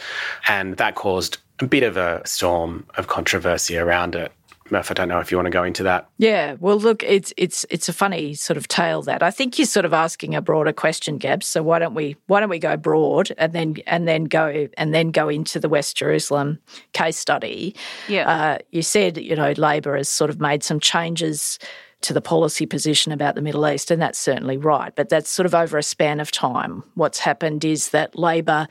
And 0.49 0.77
that 0.77 0.95
caused 0.95 1.39
a 1.61 1.67
bit 1.67 1.83
of 1.83 1.97
a 1.97 2.21
storm 2.27 2.87
of 2.97 3.09
controversy 3.09 3.79
around 3.79 4.15
it. 4.15 4.33
Murph, 4.71 4.91
I 4.91 4.95
don't 4.95 5.09
know 5.09 5.21
if 5.21 5.31
you 5.31 5.39
want 5.39 5.47
to 5.47 5.51
go 5.51 5.63
into 5.63 5.83
that. 5.85 6.09
Yeah, 6.19 6.57
well, 6.59 6.79
look, 6.79 7.03
it's 7.03 7.33
it's 7.37 7.65
it's 7.71 7.89
a 7.89 7.93
funny 7.93 8.35
sort 8.35 8.57
of 8.57 8.67
tale 8.69 9.03
that 9.03 9.23
I 9.23 9.31
think 9.31 9.59
you're 9.59 9.67
sort 9.67 9.85
of 9.85 9.93
asking 9.93 10.35
a 10.35 10.43
broader 10.43 10.73
question, 10.73 11.19
Gabs. 11.19 11.47
So 11.47 11.63
why 11.63 11.79
don't 11.79 11.95
we 11.95 12.17
why 12.27 12.41
don't 12.41 12.49
we 12.49 12.59
go 12.59 12.77
broad 12.77 13.33
and 13.39 13.53
then 13.53 13.77
and 13.87 14.09
then 14.09 14.25
go 14.25 14.69
and 14.77 14.95
then 14.95 15.11
go 15.11 15.29
into 15.29 15.61
the 15.61 15.69
West 15.69 15.97
Jerusalem 15.97 16.59
case 16.93 17.17
study? 17.17 17.75
Yeah, 18.09 18.29
uh, 18.29 18.59
you 18.71 18.83
said 18.83 19.19
you 19.19 19.37
know 19.37 19.53
Labor 19.53 19.97
has 19.97 20.09
sort 20.09 20.31
of 20.31 20.41
made 20.41 20.63
some 20.63 20.81
changes 20.81 21.59
to 22.03 22.13
the 22.13 22.21
policy 22.21 22.67
position 22.67 23.13
about 23.13 23.35
the 23.35 23.43
Middle 23.43 23.67
East, 23.69 23.91
and 23.91 24.01
that's 24.01 24.19
certainly 24.19 24.57
right. 24.57 24.95
But 24.95 25.09
that's 25.09 25.31
sort 25.31 25.47
of 25.47 25.55
over 25.55 25.79
a 25.79 25.83
span 25.83 26.21
of 26.21 26.31
time. 26.31 26.83
What's 26.95 27.19
happened 27.19 27.65
is 27.65 27.91
that 27.91 28.19
Labor 28.19 28.69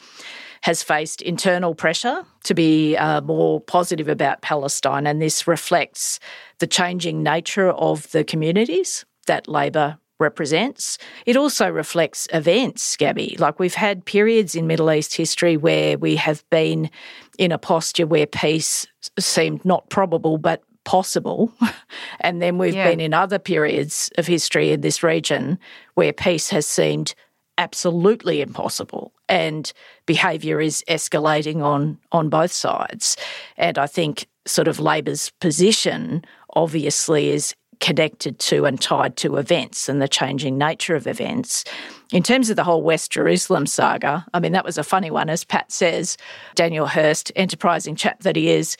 has 0.65 0.81
faced 0.81 1.22
internal 1.22 1.75
pressure 1.75 2.25
to 2.43 2.55
be 2.55 2.98
uh, 2.98 3.22
more 3.22 3.62
positive 3.62 4.07
about 4.07 4.41
Palestine, 4.41 5.05
and 5.05 5.22
this 5.22 5.45
reflects 5.45 6.19
the 6.57 6.65
changing 6.65 7.22
nature 7.22 7.69
of 7.69 8.10
the 8.13 8.24
communities 8.24 9.05
that 9.27 9.48
Labor 9.48 10.00
represents. 10.19 10.98
It 11.27 11.38
also 11.38 11.69
reflects 11.69 12.27
events, 12.34 12.98
Gabby. 12.98 13.36
Like 13.38 13.60
we've 13.60 13.75
had 13.75 14.05
periods 14.05 14.55
in 14.55 14.65
Middle 14.65 14.91
East 14.91 15.13
history 15.13 15.55
where 15.55 16.00
we 16.00 16.15
have 16.15 16.43
been 16.50 16.89
in 17.38 17.51
a 17.51 17.60
posture 17.60 18.07
where 18.07 18.25
peace 18.25 18.88
seemed 19.19 19.63
not 19.65 19.88
probable 19.91 20.39
but 20.39 20.63
possible. 20.84 21.53
and 22.22 22.41
then 22.41 22.57
we've 22.57 22.74
yeah. 22.74 22.89
been 22.89 23.00
in 23.00 23.13
other 23.13 23.38
periods 23.38 24.10
of 24.17 24.25
history 24.25 24.72
in 24.72 24.81
this 24.81 25.03
region 25.03 25.60
where 25.93 26.12
peace 26.12 26.50
has 26.50 26.65
seemed 26.65 27.13
absolutely 27.57 28.41
impossible 28.41 29.13
and 29.29 29.71
behaviour 30.05 30.59
is 30.59 30.83
escalating 30.89 31.63
on 31.63 31.97
on 32.12 32.29
both 32.29 32.51
sides 32.51 33.15
and 33.57 33.77
i 33.77 33.88
think 33.88 34.27
sort 34.45 34.67
of 34.67 34.79
labor's 34.79 35.31
position 35.39 36.24
obviously 36.55 37.29
is 37.29 37.55
connected 37.79 38.39
to 38.39 38.65
and 38.65 38.81
tied 38.81 39.15
to 39.17 39.38
events 39.38 39.89
and 39.89 40.01
the 40.01 40.07
changing 40.07 40.57
nature 40.57 40.95
of 40.95 41.07
events 41.07 41.63
in 42.12 42.24
terms 42.24 42.50
of 42.50 42.55
the 42.55 42.63
whole 42.63 42.81
West 42.81 43.12
Jerusalem 43.12 43.65
saga, 43.65 44.25
I 44.33 44.39
mean, 44.39 44.51
that 44.51 44.63
was 44.63 44.77
a 44.77 44.83
funny 44.83 45.09
one. 45.09 45.29
As 45.29 45.43
Pat 45.43 45.71
says, 45.71 46.17
Daniel 46.53 46.85
Hurst, 46.85 47.31
enterprising 47.35 47.95
chap 47.95 48.21
that 48.21 48.35
he 48.35 48.50
is, 48.50 48.77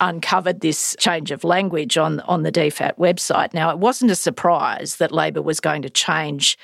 uncovered 0.00 0.60
this 0.60 0.96
change 0.98 1.30
of 1.30 1.44
language 1.44 1.96
on, 1.96 2.20
on 2.20 2.42
the 2.42 2.50
DFAT 2.50 2.98
website. 2.98 3.54
Now, 3.54 3.70
it 3.70 3.78
wasn't 3.78 4.10
a 4.10 4.16
surprise 4.16 4.96
that 4.96 5.12
Labor 5.12 5.40
was 5.40 5.60
going 5.60 5.82
to 5.82 5.90
change 5.90 6.58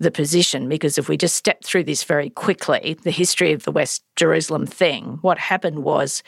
the 0.00 0.10
position 0.10 0.68
because 0.68 0.96
if 0.98 1.08
we 1.08 1.16
just 1.16 1.36
step 1.36 1.64
through 1.64 1.84
this 1.84 2.04
very 2.04 2.30
quickly, 2.30 2.96
the 3.02 3.10
history 3.10 3.52
of 3.52 3.64
the 3.64 3.72
West 3.72 4.04
Jerusalem 4.16 4.66
thing, 4.66 5.18
what 5.22 5.38
happened 5.38 5.82
was 5.82 6.22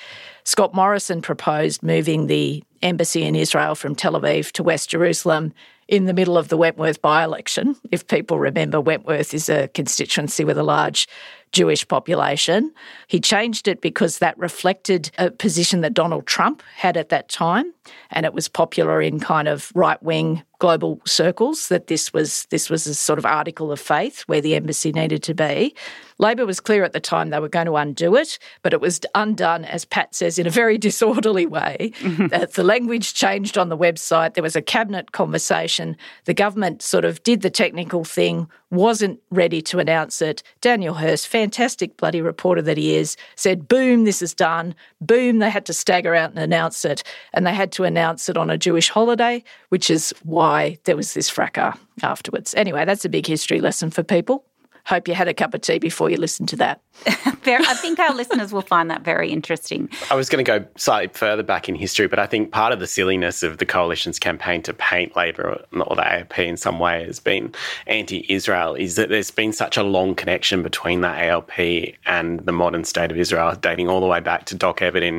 Scott 0.45 0.75
Morrison 0.75 1.23
proposed 1.23 1.83
moving 1.83 2.27
the 2.27 2.65
embassy 2.83 3.23
in 3.23 3.37
Israel 3.37 3.75
from 3.75 3.95
Tel 3.95 4.15
Aviv 4.15 4.50
to 4.53 4.62
West 4.62 4.91
Jerusalem 4.91 5.53
in 5.87 6.07
the 6.07 6.15
middle 6.15 6.39
of 6.39 6.49
the 6.49 6.57
Wentworth 6.57 7.03
by 7.03 7.25
election. 7.25 7.77
If 7.91 8.07
people 8.07 8.39
remember, 8.39 8.81
Wentworth 8.81 9.35
is 9.35 9.49
a 9.49 9.69
constituency 9.69 10.45
with 10.45 10.57
a 10.57 10.62
large 10.62 11.09
Jewish 11.52 11.87
population. 11.87 12.73
He 13.09 13.21
changed 13.21 13.66
it 13.66 13.80
because 13.80 14.19
that 14.19 14.38
reflected 14.38 15.11
a 15.19 15.30
position 15.30 15.80
that 15.80 15.95
Donald 15.95 16.26
Trump 16.26 16.62
had 16.76 16.97
at 16.97 17.09
that 17.09 17.28
time, 17.28 17.73
and 18.11 18.25
it 18.25 18.35
was 18.35 18.49
popular 18.49 19.02
in 19.02 19.21
kind 19.21 19.49
of 19.49 19.73
right 19.75 20.02
wing 20.02 20.42
global 20.61 21.00
circles 21.07 21.69
that 21.69 21.88
this 21.88 22.12
was 22.12 22.47
this 22.50 22.71
was 22.71 22.87
a 22.87 22.95
sort 22.95 23.19
of 23.19 23.26
article 23.26 23.73
of 23.73 23.80
faith 23.80 24.21
where 24.23 24.42
the 24.42 24.54
embassy 24.54 24.92
needed 24.92 25.23
to 25.25 25.35
be. 25.35 25.75
Labor 26.19 26.45
was 26.45 26.61
clear 26.61 26.85
at 26.85 26.92
the 26.92 27.00
time 27.00 27.30
they 27.30 27.40
were 27.40 27.49
going 27.49 27.64
to 27.64 27.76
undo 27.76 28.14
it, 28.14 28.38
but 28.62 28.75
it 28.75 28.80
was 28.80 29.00
undone, 29.14 29.64
as 29.64 29.87
Pat 29.87 30.14
says, 30.14 30.38
in 30.38 30.47
a 30.47 30.50
very 30.50 30.76
disorderly 30.90 31.47
way. 31.47 31.92
Mm-hmm. 32.00 32.45
the 32.54 32.62
language 32.62 33.14
changed 33.14 33.57
on 33.57 33.71
the 33.71 33.76
website. 33.76 34.35
There 34.35 34.42
was 34.42 34.54
a 34.54 34.62
cabinet 34.62 35.12
conversation. 35.12 35.97
The 36.26 36.35
government 36.35 36.83
sort 36.83 37.07
of 37.07 37.23
did 37.23 37.40
the 37.40 37.50
technical 37.50 38.04
thing, 38.04 38.49
wasn't 38.71 39.19
ready 39.30 39.62
to 39.62 39.78
announce 39.78 40.21
it. 40.21 40.42
Daniel 40.61 40.95
Hurst, 40.95 41.26
fantastic 41.40 41.97
bloody 41.97 42.20
reporter 42.20 42.61
that 42.61 42.76
he 42.76 42.94
is, 42.97 43.16
said, 43.35 43.66
boom, 43.66 44.04
this 44.04 44.20
is 44.20 44.35
done. 44.35 44.75
Boom, 45.00 45.38
they 45.38 45.49
had 45.49 45.64
to 45.64 45.73
stagger 45.73 46.14
out 46.14 46.28
and 46.28 46.38
announce 46.38 46.85
it. 46.85 47.02
And 47.32 47.47
they 47.47 47.54
had 47.54 47.73
to 47.73 47.85
announce 47.85 48.28
it 48.28 48.37
on 48.37 48.50
a 48.50 48.59
Jewish 48.59 48.90
holiday, 48.90 49.42
which 49.70 49.88
is 49.88 50.12
why 50.23 50.76
there 50.85 50.97
was 50.97 51.14
this 51.14 51.30
fracas 51.30 51.78
afterwards. 52.02 52.52
Anyway, 52.54 52.85
that's 52.85 53.06
a 53.06 53.09
big 53.09 53.26
history 53.26 53.62
lesson 53.62 53.90
for 53.90 54.02
people. 54.02 54.44
Hope 54.87 55.08
you 55.08 55.14
had 55.14 55.28
a 55.28 55.34
cup 55.34 55.54
of 55.54 55.60
tea 55.60 55.78
before 55.78 56.10
you 56.10 56.16
listened 56.16 56.49
to 56.50 56.56
that. 56.56 56.80
I 57.06 57.75
think 57.75 57.99
our 57.99 58.14
listeners 58.14 58.52
will 58.52 58.62
find 58.62 58.90
that 58.90 59.02
very 59.02 59.30
interesting. 59.30 59.88
I 60.10 60.14
was 60.14 60.28
going 60.28 60.44
to 60.44 60.58
go 60.58 60.66
slightly 60.76 61.10
further 61.14 61.42
back 61.42 61.68
in 61.68 61.75
history, 61.75 62.06
but 62.06 62.18
I 62.18 62.26
think 62.26 62.52
part 62.52 62.72
of 62.72 62.80
the 62.80 62.87
silliness 62.87 63.42
of 63.42 63.58
the 63.58 63.66
coalition's 63.66 64.18
campaign 64.18 64.62
to 64.62 64.75
paint 64.75 65.16
Labor 65.16 65.64
or 65.72 65.94
the 65.96 66.14
ALP 66.14 66.38
in 66.38 66.56
some 66.56 66.78
way 66.78 67.04
as 67.04 67.18
being 67.18 67.54
anti-Israel 67.87 68.75
is 68.75 68.96
that 68.96 69.08
there's 69.08 69.30
been 69.30 69.52
such 69.52 69.76
a 69.76 69.82
long 69.82 70.14
connection 70.14 70.62
between 70.62 71.00
the 71.00 71.08
ALP 71.08 71.58
and 72.06 72.40
the 72.40 72.52
modern 72.52 72.84
state 72.84 73.10
of 73.10 73.16
Israel, 73.16 73.54
dating 73.54 73.88
all 73.88 74.00
the 74.00 74.06
way 74.06 74.20
back 74.20 74.44
to 74.46 74.54
Doc 74.54 74.80
Evatt 74.80 75.02
in, 75.02 75.14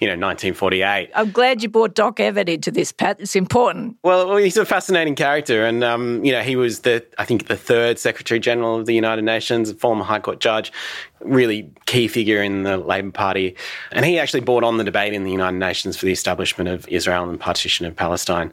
you 0.00 0.06
know, 0.06 0.16
1948. 0.16 1.10
I'm 1.14 1.30
glad 1.30 1.62
you 1.62 1.68
brought 1.68 1.94
Doc 1.94 2.16
Evatt 2.16 2.48
into 2.48 2.70
this, 2.70 2.92
Pat. 2.92 3.20
It's 3.20 3.36
important. 3.36 3.96
Well, 4.02 4.36
he's 4.36 4.56
a 4.56 4.64
fascinating 4.64 5.14
character, 5.14 5.64
and 5.64 5.84
um, 5.84 6.24
you 6.24 6.32
know, 6.32 6.42
he 6.42 6.56
was 6.56 6.80
the 6.80 7.04
I 7.18 7.24
think 7.24 7.48
the 7.48 7.56
third 7.56 7.98
Secretary 7.98 8.40
General 8.40 8.76
of 8.76 8.86
the 8.86 8.94
United 8.94 9.05
Nations, 9.22 9.72
former 9.72 10.04
High 10.04 10.20
Court 10.20 10.40
judge, 10.40 10.72
really 11.20 11.70
key 11.86 12.08
figure 12.08 12.42
in 12.42 12.62
the 12.62 12.76
Labor 12.76 13.10
Party. 13.10 13.56
And 13.92 14.04
he 14.04 14.18
actually 14.18 14.40
brought 14.40 14.64
on 14.64 14.76
the 14.76 14.84
debate 14.84 15.12
in 15.12 15.24
the 15.24 15.30
United 15.30 15.58
Nations 15.58 15.96
for 15.96 16.06
the 16.06 16.12
establishment 16.12 16.68
of 16.68 16.86
Israel 16.88 17.28
and 17.28 17.40
partition 17.40 17.86
of 17.86 17.96
Palestine. 17.96 18.52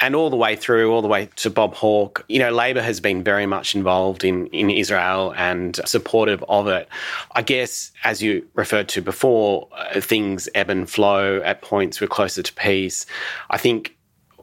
And 0.00 0.14
all 0.14 0.30
the 0.30 0.36
way 0.36 0.56
through, 0.56 0.92
all 0.92 1.02
the 1.02 1.08
way 1.08 1.28
to 1.36 1.50
Bob 1.50 1.74
Hawke, 1.74 2.24
you 2.28 2.38
know, 2.38 2.50
Labor 2.50 2.82
has 2.82 3.00
been 3.00 3.22
very 3.22 3.46
much 3.46 3.74
involved 3.74 4.24
in, 4.24 4.46
in 4.48 4.70
Israel 4.70 5.32
and 5.36 5.80
supportive 5.86 6.44
of 6.48 6.68
it. 6.68 6.88
I 7.34 7.42
guess, 7.42 7.92
as 8.04 8.22
you 8.22 8.46
referred 8.54 8.88
to 8.90 9.02
before, 9.02 9.68
uh, 9.76 10.00
things 10.00 10.48
ebb 10.54 10.70
and 10.70 10.88
flow. 10.88 11.40
At 11.42 11.62
points, 11.62 12.00
we're 12.00 12.08
closer 12.08 12.42
to 12.42 12.52
peace. 12.54 13.06
I 13.50 13.58
think 13.58 13.96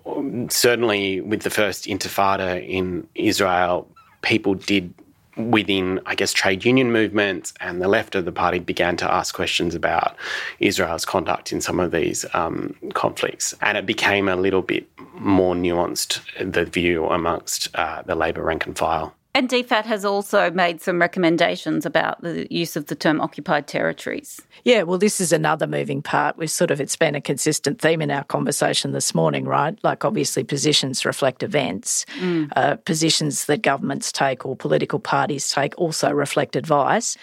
um, 0.06 0.50
certainly 0.50 1.22
with 1.22 1.44
the 1.44 1.50
first 1.50 1.86
intifada 1.86 2.68
in 2.68 3.08
Israel, 3.16 3.88
people 4.22 4.56
did 4.56 4.94
within, 5.39 6.00
I 6.05 6.15
guess, 6.15 6.34
trade 6.34 6.65
union 6.65 6.91
movements 6.91 7.53
and 7.60 7.81
the 7.81 7.88
left 7.88 8.15
of 8.15 8.25
the 8.25 8.31
party 8.31 8.60
began 8.60 8.98
to 8.98 9.12
ask 9.12 9.34
questions 9.34 9.74
about 9.74 10.15
Israel's 10.60 11.05
conduct 11.05 11.51
in 11.51 11.62
some 11.62 11.79
of 11.79 11.91
these 11.91 12.25
um, 12.34 12.75
conflicts. 12.93 13.53
And 13.62 13.77
it 13.77 13.86
became 13.86 14.27
a 14.27 14.36
little 14.36 14.62
bit 14.62 14.88
more 15.13 15.55
nuanced, 15.55 16.22
the 16.39 16.65
view 16.65 17.05
amongst 17.05 17.74
uh, 17.75 18.01
the 18.03 18.15
Labor 18.15 18.43
rank 18.43 18.65
and 18.65 18.77
file. 18.77 19.15
And 19.36 19.48
DFAT 19.48 19.86
has 19.86 20.03
also 20.03 20.50
made 20.50 20.81
some 20.81 21.00
recommendations 21.00 21.86
about 21.86 22.21
the 22.21 22.48
use 22.50 22.75
of 22.75 22.88
the 22.88 22.95
term 22.95 23.21
occupied 23.21 23.67
territories. 23.67 24.41
Yeah, 24.63 24.83
well, 24.83 24.98
this 24.98 25.21
is 25.21 25.31
another 25.31 25.67
moving 25.67 26.01
part. 26.01 26.36
We've 26.36 26.50
sort 26.50 26.71
of, 26.71 26.81
it's 26.81 26.95
been 26.95 27.13
a 27.13 27.21
consistent 27.21 27.79
theme 27.79 28.01
in 28.01 28.09
our 28.09 28.24
conversation 28.24 28.91
this 28.91 29.13
morning, 29.13 29.45
right? 29.45 29.77
Like, 29.83 30.03
obviously, 30.03 30.43
positions 30.43 31.05
reflect 31.05 31.43
events. 31.43 32.05
Mm. 32.19 32.51
Uh, 32.55 32.75
positions 32.77 33.45
that 33.45 33.62
governments 33.62 34.12
take 34.12 34.48
or 34.48 34.55
political 34.55 35.00
parties 35.00 35.50
take 35.50 35.77
also 35.77 36.12
reflect 36.12 36.55
advice. 36.55 37.15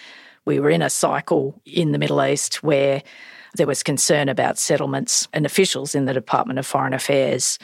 We 0.45 0.61
were 0.61 0.69
in 0.69 0.81
a 0.81 0.89
cycle 0.89 1.61
in 1.65 1.91
the 1.91 1.97
Middle 1.97 2.23
East 2.23 2.63
where 2.63 3.03
there 3.55 3.67
was 3.67 3.83
concern 3.83 4.29
about 4.29 4.57
settlements 4.57 5.27
and 5.33 5.45
officials 5.45 5.93
in 5.93 6.05
the 6.05 6.13
Department 6.13 6.57
of 6.57 6.65
Foreign 6.65 6.93
Affairs 6.93 7.59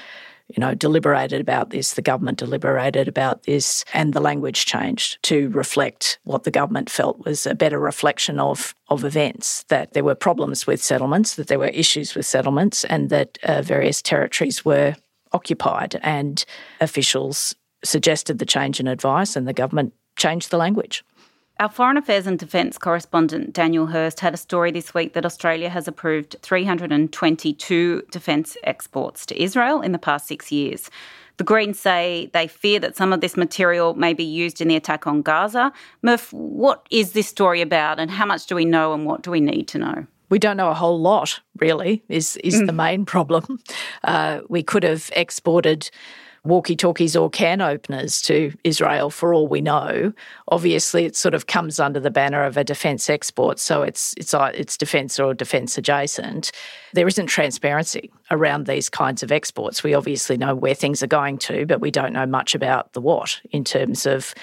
you 0.53 0.61
know, 0.61 0.75
deliberated 0.75 1.41
about 1.41 1.71
this, 1.71 1.93
the 1.93 2.01
government 2.01 2.37
deliberated 2.37 3.07
about 3.07 3.43
this, 3.43 3.83
and 3.93 4.13
the 4.13 4.19
language 4.19 4.65
changed 4.65 5.21
to 5.23 5.49
reflect 5.49 6.19
what 6.25 6.43
the 6.43 6.51
government 6.51 6.91
felt 6.91 7.25
was 7.25 7.47
a 7.47 7.55
better 7.55 7.79
reflection 7.79 8.39
of, 8.39 8.75
of 8.89 9.03
events, 9.03 9.63
that 9.69 9.93
there 9.93 10.03
were 10.03 10.15
problems 10.15 10.67
with 10.67 10.81
settlements, 10.81 11.35
that 11.35 11.47
there 11.47 11.57
were 11.57 11.67
issues 11.67 12.13
with 12.13 12.25
settlements, 12.25 12.83
and 12.85 13.09
that 13.09 13.39
uh, 13.43 13.63
various 13.63 14.01
territories 14.01 14.63
were 14.63 14.95
occupied. 15.31 15.99
And 16.03 16.45
officials 16.79 17.55
suggested 17.83 18.37
the 18.37 18.45
change 18.45 18.79
in 18.79 18.87
advice, 18.87 19.35
and 19.35 19.47
the 19.47 19.53
government 19.53 19.93
changed 20.17 20.51
the 20.51 20.57
language. 20.57 21.03
Our 21.59 21.69
Foreign 21.69 21.97
Affairs 21.97 22.25
and 22.25 22.39
Defence 22.39 22.79
correspondent 22.79 23.53
Daniel 23.53 23.85
Hurst 23.85 24.21
had 24.21 24.33
a 24.33 24.37
story 24.37 24.71
this 24.71 24.93
week 24.93 25.13
that 25.13 25.25
Australia 25.25 25.69
has 25.69 25.87
approved 25.87 26.35
322 26.41 28.01
defence 28.09 28.57
exports 28.63 29.25
to 29.27 29.41
Israel 29.41 29.79
in 29.81 29.91
the 29.91 29.99
past 29.99 30.27
six 30.27 30.51
years. 30.51 30.89
The 31.37 31.43
Greens 31.43 31.79
say 31.79 32.31
they 32.33 32.47
fear 32.47 32.79
that 32.79 32.95
some 32.95 33.13
of 33.13 33.21
this 33.21 33.37
material 33.37 33.93
may 33.93 34.13
be 34.13 34.23
used 34.23 34.61
in 34.61 34.67
the 34.67 34.75
attack 34.75 35.05
on 35.05 35.21
Gaza. 35.21 35.71
Murph, 36.01 36.33
what 36.33 36.87
is 36.89 37.13
this 37.13 37.27
story 37.27 37.61
about 37.61 37.99
and 37.99 38.09
how 38.09 38.25
much 38.25 38.47
do 38.47 38.55
we 38.55 38.65
know 38.65 38.93
and 38.93 39.05
what 39.05 39.21
do 39.21 39.29
we 39.29 39.39
need 39.39 39.67
to 39.69 39.77
know? 39.77 40.07
We 40.29 40.39
don't 40.39 40.57
know 40.57 40.69
a 40.69 40.75
whole 40.75 40.99
lot, 40.99 41.39
really, 41.59 42.03
is, 42.09 42.37
is 42.37 42.61
mm. 42.61 42.65
the 42.65 42.73
main 42.73 43.05
problem. 43.05 43.59
Uh, 44.03 44.41
we 44.49 44.63
could 44.63 44.81
have 44.81 45.11
exported 45.15 45.91
walkie 46.45 46.75
talkies 46.75 47.15
or 47.15 47.29
can 47.29 47.61
openers 47.61 48.21
to 48.21 48.53
Israel 48.63 49.09
for 49.09 49.33
all 49.33 49.47
we 49.47 49.61
know. 49.61 50.11
Obviously, 50.49 51.05
it 51.05 51.15
sort 51.15 51.33
of 51.33 51.47
comes 51.47 51.79
under 51.79 51.99
the 51.99 52.11
banner 52.11 52.43
of 52.43 52.57
a 52.57 52.63
defence 52.63 53.09
export, 53.09 53.59
so 53.59 53.81
it's 53.81 54.13
it's 54.17 54.33
uh, 54.33 54.51
it's 54.53 54.77
defence 54.77 55.19
or 55.19 55.33
defence 55.33 55.77
adjacent. 55.77 56.51
There 56.93 57.07
isn't 57.07 57.27
transparency 57.27 58.11
around 58.29 58.67
these 58.67 58.89
kinds 58.89 59.23
of 59.23 59.31
exports. 59.31 59.83
We 59.83 59.93
obviously 59.93 60.37
know 60.37 60.55
where 60.55 60.75
things 60.75 61.01
are 61.01 61.07
going 61.07 61.37
to, 61.39 61.65
but 61.65 61.81
we 61.81 61.91
don't 61.91 62.13
know 62.13 62.25
much 62.25 62.55
about 62.55 62.93
the 62.93 63.01
what 63.01 63.39
in 63.51 63.63
terms 63.63 64.05
of 64.05 64.33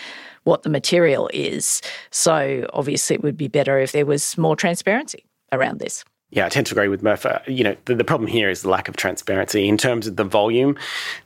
what 0.44 0.62
the 0.62 0.70
material 0.70 1.28
is. 1.34 1.82
So 2.10 2.66
obviously, 2.72 3.14
it 3.14 3.22
would 3.22 3.36
be 3.36 3.48
better 3.48 3.78
if 3.78 3.92
there 3.92 4.06
was 4.06 4.38
more 4.38 4.56
transparency 4.56 5.26
around 5.52 5.80
this. 5.80 6.04
Yeah, 6.32 6.46
I 6.46 6.48
tend 6.48 6.66
to 6.68 6.74
agree 6.74 6.86
with 6.86 7.02
Murphy. 7.02 7.30
You 7.48 7.64
know, 7.64 7.76
the, 7.86 7.96
the, 7.96 8.04
problem 8.04 8.28
here 8.28 8.48
is 8.48 8.62
the 8.62 8.68
lack 8.68 8.88
of 8.88 8.94
transparency. 8.94 9.68
In 9.68 9.76
terms 9.76 10.06
of 10.06 10.14
the 10.14 10.22
volume, 10.22 10.76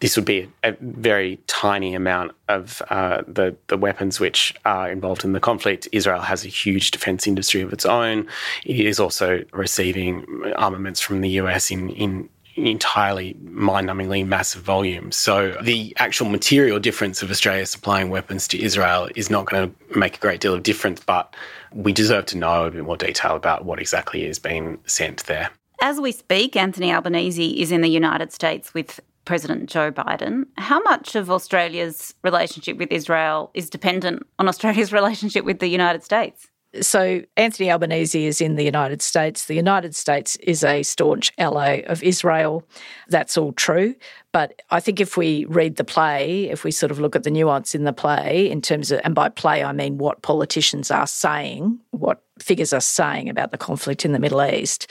this 0.01 0.17
would 0.17 0.25
be 0.25 0.49
a, 0.63 0.71
a 0.71 0.77
very 0.81 1.39
tiny 1.47 1.95
amount 1.95 2.33
of 2.49 2.81
uh, 2.89 3.23
the, 3.29 3.55
the 3.67 3.77
weapons 3.77 4.19
which 4.19 4.55
are 4.65 4.91
involved 4.91 5.23
in 5.23 5.33
the 5.33 5.41
conflict. 5.41 5.89
Israel 5.93 6.23
has 6.23 6.45
a 6.47 6.49
huge 6.49 6.91
defense 6.91 7.27
industry 7.27 7.61
of 7.61 7.71
its 7.71 7.85
own. 7.85 8.27
It 8.65 8.81
is 8.81 8.99
also 8.99 9.45
receiving 9.53 10.25
armaments 10.57 11.01
from 11.01 11.21
the 11.21 11.31
US 11.31 11.71
in, 11.71 11.91
in 11.91 12.31
entirely 12.57 13.37
mind-numbingly 13.43 14.27
massive 14.27 14.63
volumes. 14.63 15.17
So 15.17 15.57
the 15.63 15.95
actual 15.99 16.29
material 16.29 16.79
difference 16.79 17.23
of 17.23 17.31
Australia 17.31 17.67
supplying 17.67 18.11
weapons 18.11 18.47
to 18.49 18.63
Israel 18.63 19.09
is 19.17 19.31
not 19.31 19.47
going 19.47 19.71
to 19.71 19.99
make 19.99 20.17
a 20.17 20.21
great 20.21 20.41
deal 20.41 20.55
of 20.55 20.63
difference, 20.63 21.01
but 21.05 21.35
we 21.73 21.93
deserve 21.93 22.27
to 22.27 22.39
know 22.39 22.67
a 22.67 22.71
bit 22.71 22.85
more 22.85 22.97
detail 22.97 23.35
about 23.35 23.65
what 23.65 23.81
exactly 23.81 24.25
is 24.25 24.39
being 24.39 24.79
sent 24.87 25.25
there. 25.27 25.51
As 25.81 26.01
we 26.01 26.13
speak, 26.13 26.57
Anthony 26.57 26.93
Albanese 26.93 27.61
is 27.61 27.73
in 27.73 27.81
the 27.81 27.89
United 27.89 28.33
States 28.33 28.73
with 28.73 29.01
President 29.25 29.69
Joe 29.69 29.91
Biden. 29.91 30.45
How 30.57 30.81
much 30.81 31.15
of 31.15 31.31
Australia's 31.31 32.15
relationship 32.23 32.77
with 32.77 32.93
Israel 32.93 33.51
is 33.55 33.71
dependent 33.71 34.27
on 34.39 34.49
Australia's 34.49 34.93
relationship 35.01 35.45
with 35.45 35.59
the 35.59 35.69
United 35.69 36.05
States? 36.05 36.49
So, 36.81 37.23
Anthony 37.37 37.71
Albanese 37.71 38.27
is 38.27 38.41
in 38.41 38.57
the 38.57 38.65
United 38.65 39.01
States. 39.01 39.47
The 39.47 39.55
United 39.55 39.95
States 39.95 40.37
is 40.37 40.65
a 40.65 40.83
staunch 40.83 41.33
ally 41.39 41.83
of 41.87 42.03
Israel. 42.03 42.65
That's 43.09 43.37
all 43.37 43.53
true. 43.53 43.95
But 44.33 44.63
I 44.71 44.81
think 44.81 45.01
if 45.01 45.17
we 45.17 45.45
read 45.45 45.77
the 45.77 45.85
play, 45.85 46.51
if 46.51 46.65
we 46.65 46.71
sort 46.71 46.91
of 46.91 46.99
look 46.99 47.15
at 47.15 47.23
the 47.23 47.31
nuance 47.31 47.75
in 47.75 47.85
the 47.85 47.93
play, 47.93 48.51
in 48.51 48.61
terms 48.61 48.91
of, 48.91 49.01
and 49.05 49.15
by 49.15 49.29
play, 49.29 49.63
I 49.63 49.73
mean 49.73 49.99
what 49.99 50.23
politicians 50.23 50.91
are 50.91 51.07
saying, 51.07 51.79
what 51.91 52.23
figures 52.41 52.73
are 52.73 52.81
saying 52.81 53.29
about 53.29 53.53
the 53.53 53.59
conflict 53.59 54.05
in 54.05 54.13
the 54.13 54.19
Middle 54.19 54.45
East, 54.45 54.91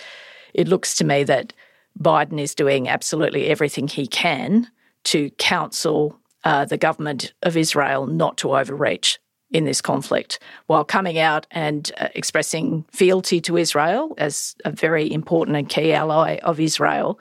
it 0.54 0.68
looks 0.68 0.96
to 0.96 1.04
me 1.04 1.24
that 1.26 1.52
Biden 2.00 2.40
is 2.40 2.56
doing 2.56 2.88
absolutely 2.88 3.48
everything 3.48 3.88
he 3.88 4.08
can 4.08 4.70
to 5.06 5.30
counsel 5.32 6.20
uh, 6.44 6.66
the 6.66 6.78
government 6.78 7.34
of 7.42 7.58
Israel 7.58 8.08
not 8.08 8.38
to 8.38 8.56
overreach 8.56 9.20
in 9.54 9.66
this 9.66 9.82
conflict 9.82 10.40
while 10.66 10.84
coming 10.84 11.20
out 11.20 11.48
and 11.52 11.92
uh, 12.00 12.10
expressing 12.16 12.84
fealty 12.92 13.40
to 13.40 13.56
Israel 13.56 14.14
as 14.18 14.56
a 14.66 14.72
very 14.72 15.12
important 15.12 15.56
and 15.56 15.70
key 15.70 15.94
ally 15.94 16.38
of 16.38 16.60
Israel. 16.60 17.20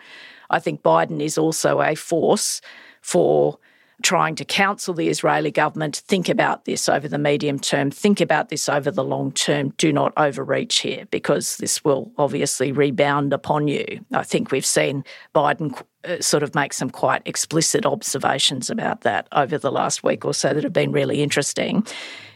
I 0.50 0.58
think 0.58 0.82
Biden 0.82 1.20
is 1.20 1.38
also 1.38 1.80
a 1.80 1.94
force 1.94 2.60
for 3.00 3.58
trying 4.02 4.34
to 4.36 4.44
counsel 4.44 4.94
the 4.94 5.08
Israeli 5.08 5.50
government 5.50 5.96
think 6.06 6.28
about 6.28 6.64
this 6.64 6.88
over 6.88 7.08
the 7.08 7.18
medium 7.18 7.58
term, 7.58 7.90
think 7.90 8.20
about 8.20 8.48
this 8.48 8.68
over 8.68 8.90
the 8.90 9.04
long 9.04 9.32
term. 9.32 9.70
Do 9.78 9.92
not 9.92 10.12
overreach 10.16 10.80
here 10.80 11.06
because 11.10 11.56
this 11.56 11.84
will 11.84 12.10
obviously 12.18 12.72
rebound 12.72 13.32
upon 13.32 13.68
you. 13.68 14.04
I 14.12 14.22
think 14.22 14.50
we've 14.50 14.66
seen 14.66 15.04
Biden 15.34 15.80
uh, 16.04 16.20
sort 16.20 16.42
of 16.42 16.54
make 16.54 16.72
some 16.72 16.90
quite 16.90 17.22
explicit 17.24 17.86
observations 17.86 18.68
about 18.70 19.02
that 19.02 19.28
over 19.32 19.58
the 19.58 19.72
last 19.72 20.02
week 20.02 20.24
or 20.24 20.34
so 20.34 20.52
that 20.52 20.64
have 20.64 20.72
been 20.72 20.92
really 20.92 21.22
interesting. 21.22 21.86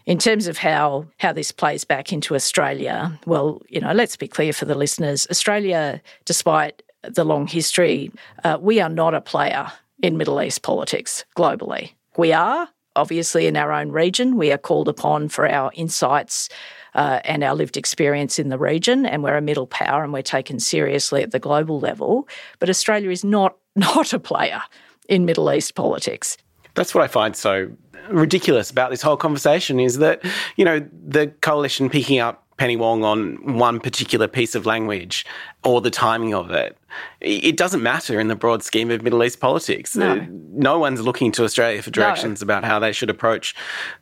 In 0.07 0.19
terms 0.19 0.47
of 0.47 0.57
how 0.57 1.07
how 1.19 1.33
this 1.33 1.51
plays 1.51 1.85
back 1.85 2.13
into 2.13 2.35
Australia, 2.35 3.19
well, 3.27 3.61
you 3.69 3.81
know, 3.81 3.93
let's 3.93 4.17
be 4.17 4.29
clear 4.29 4.53
for 4.53 4.65
the 4.65 4.77
listeners. 4.77 5.27
Australia, 5.31 6.01
despite 6.25 6.83
the 7.03 7.25
long 7.25 7.47
history, 7.47 8.13
uh, 8.45 8.59
we 8.61 8.81
are 8.81 8.89
not 8.89 9.15
a 9.15 9.21
player 9.21 9.71
in 10.03 10.17
Middle 10.17 10.41
East 10.41 10.63
politics 10.63 11.25
globally. 11.37 11.93
We 12.17 12.33
are 12.33 12.69
obviously 12.97 13.47
in 13.47 13.57
our 13.57 13.73
own 13.73 13.91
region. 13.91 14.37
We 14.37 14.51
are 14.53 14.59
called 14.59 14.89
upon 14.89 15.29
for 15.29 15.49
our 15.49 15.71
insights 15.75 16.49
uh, 16.95 17.21
and 17.25 17.45
our 17.45 17.55
lived 17.55 17.77
experience 17.77 18.39
in 18.39 18.49
the 18.49 18.59
region, 18.59 19.05
and 19.05 19.23
we're 19.23 19.37
a 19.37 19.43
middle 19.43 19.67
power 19.67 20.03
and 20.03 20.13
we're 20.13 20.23
taken 20.23 20.59
seriously 20.59 21.23
at 21.23 21.31
the 21.31 21.39
global 21.39 21.79
level. 21.79 22.27
But 22.59 22.71
Australia 22.71 23.11
is 23.11 23.23
not 23.23 23.57
not 23.77 24.13
a 24.13 24.19
player 24.19 24.63
in 25.09 25.27
Middle 25.27 25.53
East 25.53 25.75
politics. 25.75 26.39
That's 26.75 26.95
what 26.95 27.05
I 27.05 27.09
find 27.09 27.37
so 27.37 27.71
ridiculous 28.09 28.71
about 28.71 28.91
this 28.91 29.03
whole 29.03 29.17
conversation 29.17 29.81
is 29.81 29.99
that, 29.99 30.23
you 30.57 30.65
know, 30.65 30.87
the 31.07 31.29
coalition 31.41 31.91
picking 31.91 32.19
up 32.19 32.46
Penny 32.57 32.77
Wong 32.77 33.05
on 33.05 33.59
one 33.59 33.81
particular 33.81 34.29
piece 34.29 34.55
of 34.55 34.65
language 34.65 35.27
or 35.65 35.81
the 35.81 35.91
timing 35.91 36.35
of 36.35 36.51
it. 36.51 36.79
It 37.21 37.57
doesn't 37.57 37.83
matter 37.83 38.19
in 38.19 38.29
the 38.29 38.37
broad 38.37 38.63
scheme 38.63 38.91
of 38.91 39.03
Middle 39.03 39.23
East 39.23 39.41
politics. 39.41 39.95
No, 39.95 40.13
uh, 40.13 40.27
no 40.31 40.79
one's 40.79 41.01
looking 41.03 41.33
to 41.33 41.45
Australia 41.45 41.83
for 41.83 41.91
directions 41.91 42.41
no. 42.41 42.45
about 42.45 42.65
how 42.65 42.79
they 42.79 42.93
should 42.93 43.11
approach 43.11 43.55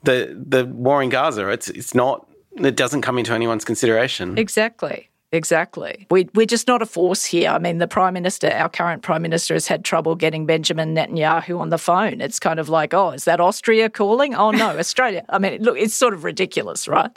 the 0.04 0.36
the 0.46 0.66
war 0.66 1.02
in 1.02 1.08
Gaza. 1.08 1.48
It's 1.48 1.68
it's 1.68 1.94
not 1.94 2.28
it 2.56 2.76
doesn't 2.76 3.02
come 3.02 3.18
into 3.18 3.32
anyone's 3.32 3.64
consideration. 3.64 4.38
Exactly. 4.38 5.10
Exactly. 5.34 6.06
We, 6.10 6.28
we're 6.34 6.46
just 6.46 6.68
not 6.68 6.80
a 6.80 6.86
force 6.86 7.24
here. 7.24 7.50
I 7.50 7.58
mean, 7.58 7.78
the 7.78 7.88
Prime 7.88 8.14
Minister, 8.14 8.48
our 8.50 8.68
current 8.68 9.02
Prime 9.02 9.22
Minister, 9.22 9.54
has 9.54 9.66
had 9.66 9.84
trouble 9.84 10.14
getting 10.14 10.46
Benjamin 10.46 10.94
Netanyahu 10.94 11.58
on 11.58 11.70
the 11.70 11.78
phone. 11.78 12.20
It's 12.20 12.38
kind 12.38 12.60
of 12.60 12.68
like, 12.68 12.94
oh, 12.94 13.10
is 13.10 13.24
that 13.24 13.40
Austria 13.40 13.90
calling? 13.90 14.34
Oh, 14.34 14.52
no, 14.52 14.68
Australia. 14.78 15.24
I 15.28 15.38
mean, 15.38 15.60
look, 15.62 15.76
it's 15.76 15.94
sort 15.94 16.14
of 16.14 16.22
ridiculous, 16.22 16.86
right? 16.86 17.10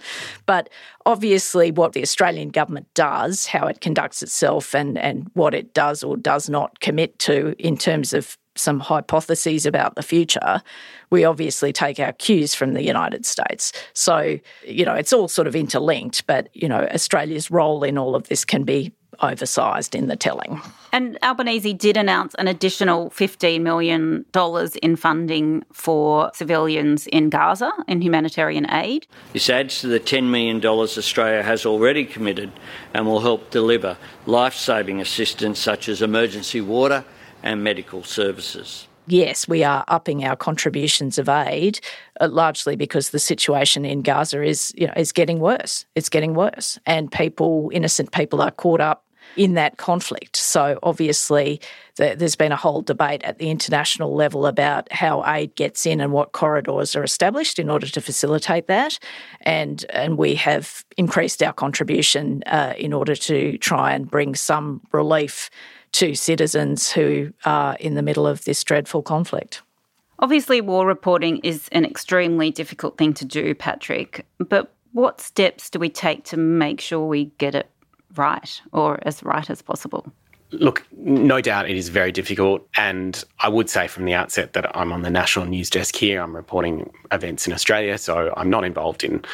But 0.47 0.69
obviously, 1.05 1.71
what 1.71 1.93
the 1.93 2.01
Australian 2.01 2.49
government 2.49 2.87
does, 2.95 3.45
how 3.45 3.67
it 3.67 3.81
conducts 3.81 4.23
itself, 4.23 4.73
and, 4.73 4.97
and 4.97 5.29
what 5.33 5.53
it 5.53 5.75
does 5.75 6.03
or 6.03 6.17
does 6.17 6.49
not 6.49 6.79
commit 6.79 7.19
to 7.19 7.55
in 7.59 7.77
terms 7.77 8.13
of 8.13 8.35
some 8.57 8.79
hypotheses 8.79 9.65
about 9.65 9.95
the 9.95 10.03
future, 10.03 10.61
we 11.09 11.23
obviously 11.23 11.71
take 11.71 11.99
our 11.99 12.13
cues 12.13 12.53
from 12.53 12.73
the 12.73 12.83
United 12.83 13.25
States. 13.25 13.71
So, 13.93 14.39
you 14.65 14.85
know, 14.85 14.93
it's 14.93 15.13
all 15.13 15.27
sort 15.27 15.47
of 15.47 15.55
interlinked, 15.55 16.25
but, 16.27 16.49
you 16.53 16.67
know, 16.67 16.87
Australia's 16.93 17.49
role 17.49 17.83
in 17.83 17.97
all 17.97 18.15
of 18.15 18.27
this 18.27 18.43
can 18.43 18.63
be 18.63 18.93
oversized 19.21 19.95
in 19.95 20.07
the 20.07 20.15
telling. 20.15 20.61
And 20.91 21.17
Albanese 21.23 21.73
did 21.73 21.97
announce 21.97 22.33
an 22.35 22.47
additional 22.47 23.09
$15 23.11 23.61
million 23.61 24.25
in 24.81 24.95
funding 24.95 25.63
for 25.73 26.31
civilians 26.33 27.07
in 27.07 27.29
Gaza 27.29 27.71
in 27.87 28.01
humanitarian 28.01 28.69
aid. 28.71 29.07
This 29.33 29.49
adds 29.49 29.81
to 29.81 29.87
the 29.87 29.99
$10 29.99 30.25
million 30.25 30.63
Australia 30.65 31.43
has 31.43 31.65
already 31.65 32.05
committed 32.05 32.51
and 32.93 33.05
will 33.05 33.21
help 33.21 33.49
deliver 33.49 33.97
life 34.25 34.53
saving 34.53 35.01
assistance 35.01 35.59
such 35.59 35.89
as 35.89 36.01
emergency 36.01 36.61
water 36.61 37.03
and 37.43 37.63
medical 37.63 38.03
services. 38.03 38.87
Yes, 39.09 39.47
we 39.47 39.63
are 39.63 39.85
upping 39.87 40.25
our 40.25 40.35
contributions 40.35 41.17
of 41.17 41.29
aid, 41.29 41.79
uh, 42.19 42.27
largely 42.27 42.75
because 42.75 43.11
the 43.11 43.19
situation 43.19 43.85
in 43.85 44.01
Gaza 44.01 44.43
is, 44.43 44.73
you 44.75 44.85
know, 44.85 44.93
is 44.97 45.13
getting 45.13 45.39
worse. 45.39 45.85
It's 45.95 46.09
getting 46.09 46.33
worse, 46.33 46.77
and 46.85 47.09
people, 47.09 47.69
innocent 47.73 48.11
people, 48.11 48.41
are 48.41 48.51
caught 48.51 48.81
up 48.81 49.05
in 49.37 49.53
that 49.53 49.77
conflict. 49.77 50.35
So 50.35 50.77
obviously, 50.83 51.61
the, 51.95 52.15
there's 52.17 52.35
been 52.35 52.51
a 52.51 52.57
whole 52.57 52.81
debate 52.81 53.23
at 53.23 53.37
the 53.37 53.49
international 53.49 54.13
level 54.13 54.45
about 54.45 54.91
how 54.91 55.23
aid 55.25 55.55
gets 55.55 55.85
in 55.85 56.01
and 56.01 56.11
what 56.11 56.33
corridors 56.33 56.95
are 56.95 57.03
established 57.03 57.59
in 57.59 57.69
order 57.69 57.87
to 57.87 58.01
facilitate 58.01 58.67
that, 58.67 58.99
and 59.41 59.85
and 59.91 60.17
we 60.17 60.35
have 60.35 60.83
increased 60.97 61.41
our 61.41 61.53
contribution 61.53 62.43
uh, 62.47 62.73
in 62.77 62.91
order 62.91 63.15
to 63.15 63.57
try 63.59 63.93
and 63.93 64.11
bring 64.11 64.35
some 64.35 64.81
relief 64.91 65.49
to 65.97 66.13
citizens 66.13 66.91
who 66.91 67.33
are 67.43 67.75
in 67.79 67.95
the 67.95 68.03
middle 68.03 68.27
of 68.27 68.45
this 68.45 68.63
dreadful 68.63 69.01
conflict. 69.01 69.63
Obviously, 70.19 70.61
war 70.61 70.85
reporting 70.85 71.37
is 71.39 71.67
an 71.71 71.85
extremely 71.85 72.51
difficult 72.51 72.99
thing 72.99 73.15
to 73.15 73.25
do, 73.25 73.55
Patrick, 73.55 74.23
but 74.37 74.75
what 74.91 75.19
steps 75.19 75.71
do 75.71 75.79
we 75.79 75.89
take 75.89 76.23
to 76.25 76.37
make 76.37 76.81
sure 76.81 77.07
we 77.07 77.25
get 77.39 77.55
it 77.55 77.71
right 78.15 78.61
or 78.71 78.99
as 79.07 79.23
right 79.23 79.49
as 79.49 79.63
possible? 79.63 80.05
Look, 80.51 80.85
no 80.95 81.41
doubt 81.41 81.69
it 81.69 81.75
is 81.75 81.89
very 81.89 82.11
difficult. 82.11 82.67
And 82.77 83.21
I 83.39 83.49
would 83.49 83.69
say 83.69 83.87
from 83.87 84.05
the 84.05 84.13
outset 84.13 84.53
that 84.53 84.75
I'm 84.77 84.93
on 84.93 85.01
the 85.01 85.09
national 85.09 85.45
news 85.45 85.69
desk 85.69 85.95
here. 85.95 86.21
I'm 86.21 86.35
reporting 86.35 86.89
events 87.11 87.47
in 87.47 87.53
Australia, 87.53 87.97
so 87.97 88.33
I'm 88.37 88.49
not 88.49 88.63
involved 88.63 89.03
in 89.03 89.25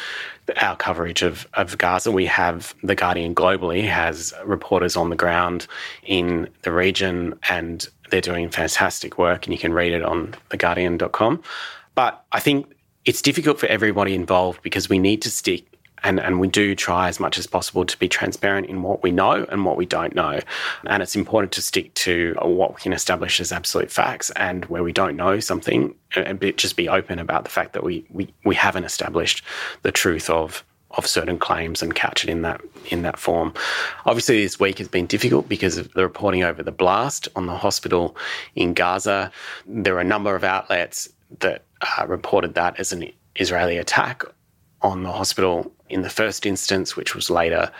our 0.62 0.76
coverage 0.76 1.22
of, 1.22 1.48
of 1.54 1.78
Gaza. 1.78 2.12
We 2.12 2.26
have 2.26 2.74
The 2.84 2.96
Guardian 2.96 3.36
globally 3.36 3.88
has 3.88 4.34
reporters 4.44 4.96
on 4.98 5.10
the 5.10 5.16
ground 5.16 5.68
in 6.04 6.50
the 6.64 6.72
region, 6.72 7.38
and 7.48 7.88
they're 8.10 8.22
doing 8.22 8.50
fantastic 8.50 9.18
work, 9.18 9.46
and 9.46 9.54
you 9.54 9.60
can 9.60 9.74
read 9.74 9.94
it 9.94 10.04
on 10.04 10.36
theguardian.com. 10.50 11.44
But 11.96 12.24
I 12.32 12.40
think 12.40 12.72
it's 13.06 13.22
difficult 13.22 13.60
for 13.60 13.68
everybody 13.68 14.16
involved 14.16 14.62
because 14.62 14.90
we 14.90 15.00
need 15.00 15.22
to 15.22 15.30
stick 15.30 15.66
and, 16.04 16.20
and 16.20 16.40
we 16.40 16.48
do 16.48 16.76
try 16.76 17.08
as 17.08 17.20
much 17.20 17.38
as 17.38 17.48
possible 17.48 17.86
to 17.86 17.98
be 17.98 18.08
transparent 18.08 18.68
in 18.68 18.84
what 18.84 19.04
we 19.04 19.12
know 19.12 19.46
and 19.50 19.66
what 19.66 19.78
we 19.78 19.86
don't 19.86 20.16
know. 20.16 20.40
And 20.86 21.02
it's 21.02 21.16
important 21.16 21.52
to 21.54 21.62
stick 21.62 21.94
to 21.96 22.36
what 22.42 22.76
we 22.76 22.82
can 22.82 22.94
establish 22.94 23.40
as 23.40 23.52
absolute 23.52 23.92
facts 23.92 24.30
and 24.32 24.66
where 24.66 24.84
we 24.84 24.92
don't 24.92 25.16
know 25.16 25.40
something, 25.40 25.96
and 26.16 26.40
just 26.58 26.76
be 26.76 26.90
open 26.90 27.20
about 27.20 27.44
the 27.44 27.50
fact 27.50 27.74
that 27.74 27.84
we, 27.84 28.06
we, 28.10 28.34
we 28.44 28.56
haven't 28.56 28.84
established 28.84 29.44
the 29.82 29.92
truth 29.92 30.30
of 30.30 30.64
of 30.96 31.08
certain 31.08 31.40
claims 31.40 31.82
and 31.82 31.96
couch 31.96 32.24
it 32.24 32.30
in 32.30 32.44
that 32.44 32.62
in 32.92 33.02
that 33.02 33.18
form. 33.18 33.52
Obviously, 34.06 34.44
this 34.44 34.60
week 34.60 34.78
has 34.78 34.88
been 34.88 35.08
difficult 35.08 35.50
because 35.50 35.76
of 35.78 35.92
the 35.94 36.04
reporting 36.04 36.44
over 36.44 36.62
the 36.62 36.72
blast 36.72 37.28
on 37.36 37.48
the 37.48 37.56
hospital 37.56 38.16
in 38.56 38.76
Gaza. 38.76 39.32
There 39.66 39.96
are 39.96 40.02
a 40.02 40.04
number 40.04 40.36
of 40.36 40.44
outlets 40.44 41.10
that 41.40 41.64
uh, 41.82 42.06
reported 42.06 42.54
that 42.54 42.80
as 42.80 42.94
an 42.94 43.12
Israeli 43.36 43.78
attack 43.78 44.24
on 44.84 45.02
the 45.02 45.12
hospital 45.12 45.72
in 45.94 46.02
the 46.02 46.10
first 46.10 46.46
instance, 46.46 46.96
which 46.96 47.16
was 47.16 47.30
later 47.30 47.72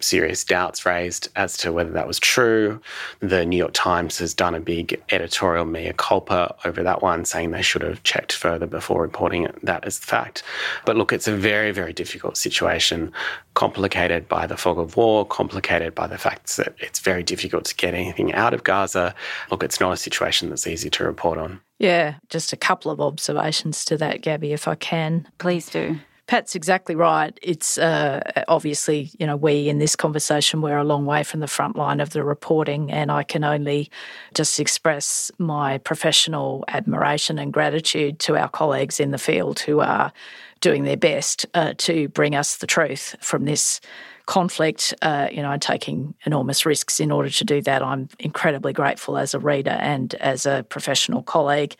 serious 0.00 0.44
doubts 0.44 0.84
raised 0.84 1.28
as 1.36 1.56
to 1.58 1.72
whether 1.72 1.90
that 1.90 2.06
was 2.06 2.18
true. 2.18 2.80
The 3.20 3.46
New 3.46 3.56
York 3.56 3.72
Times 3.72 4.18
has 4.18 4.34
done 4.34 4.54
a 4.54 4.60
big 4.60 5.00
editorial 5.10 5.64
mea 5.64 5.92
culpa 5.96 6.54
over 6.64 6.82
that 6.82 7.02
one, 7.02 7.24
saying 7.24 7.50
they 7.50 7.62
should 7.62 7.82
have 7.82 8.02
checked 8.02 8.32
further 8.32 8.66
before 8.66 9.02
reporting 9.02 9.44
it, 9.44 9.64
that 9.64 9.84
as 9.84 9.98
fact. 9.98 10.42
But 10.84 10.96
look, 10.96 11.12
it's 11.12 11.28
a 11.28 11.36
very, 11.36 11.70
very 11.70 11.92
difficult 11.92 12.36
situation, 12.36 13.12
complicated 13.54 14.28
by 14.28 14.46
the 14.46 14.56
fog 14.56 14.78
of 14.78 14.96
war, 14.96 15.24
complicated 15.24 15.94
by 15.94 16.06
the 16.06 16.18
fact 16.18 16.56
that 16.56 16.74
it's 16.78 16.98
very 16.98 17.22
difficult 17.22 17.64
to 17.66 17.74
get 17.76 17.94
anything 17.94 18.34
out 18.34 18.54
of 18.54 18.64
Gaza. 18.64 19.14
Look, 19.50 19.62
it's 19.62 19.80
not 19.80 19.92
a 19.92 19.96
situation 19.96 20.48
that's 20.48 20.66
easy 20.66 20.90
to 20.90 21.04
report 21.04 21.38
on. 21.38 21.60
Yeah, 21.78 22.16
just 22.28 22.52
a 22.52 22.56
couple 22.56 22.90
of 22.90 23.00
observations 23.00 23.84
to 23.86 23.96
that, 23.96 24.20
Gabby, 24.20 24.52
if 24.52 24.68
I 24.68 24.74
can. 24.74 25.26
Please 25.38 25.70
do. 25.70 25.98
Pat's 26.30 26.54
exactly 26.54 26.94
right. 26.94 27.36
It's 27.42 27.76
uh, 27.76 28.20
obviously, 28.46 29.10
you 29.18 29.26
know, 29.26 29.34
we 29.34 29.68
in 29.68 29.80
this 29.80 29.96
conversation, 29.96 30.62
we're 30.62 30.78
a 30.78 30.84
long 30.84 31.04
way 31.04 31.24
from 31.24 31.40
the 31.40 31.48
front 31.48 31.74
line 31.74 31.98
of 31.98 32.10
the 32.10 32.22
reporting, 32.22 32.92
and 32.92 33.10
I 33.10 33.24
can 33.24 33.42
only 33.42 33.90
just 34.32 34.60
express 34.60 35.32
my 35.38 35.78
professional 35.78 36.64
admiration 36.68 37.36
and 37.40 37.52
gratitude 37.52 38.20
to 38.20 38.36
our 38.36 38.48
colleagues 38.48 39.00
in 39.00 39.10
the 39.10 39.18
field 39.18 39.58
who 39.58 39.80
are 39.80 40.12
doing 40.60 40.84
their 40.84 40.96
best 40.96 41.46
uh, 41.54 41.74
to 41.78 42.06
bring 42.10 42.36
us 42.36 42.58
the 42.58 42.66
truth 42.68 43.16
from 43.20 43.44
this 43.44 43.80
conflict, 44.26 44.94
uh, 45.02 45.26
you 45.32 45.42
know, 45.42 45.50
and 45.50 45.60
taking 45.60 46.14
enormous 46.26 46.64
risks 46.64 47.00
in 47.00 47.10
order 47.10 47.30
to 47.30 47.44
do 47.44 47.60
that. 47.62 47.82
I'm 47.82 48.08
incredibly 48.20 48.72
grateful 48.72 49.18
as 49.18 49.34
a 49.34 49.40
reader 49.40 49.70
and 49.80 50.14
as 50.14 50.46
a 50.46 50.64
professional 50.68 51.24
colleague. 51.24 51.74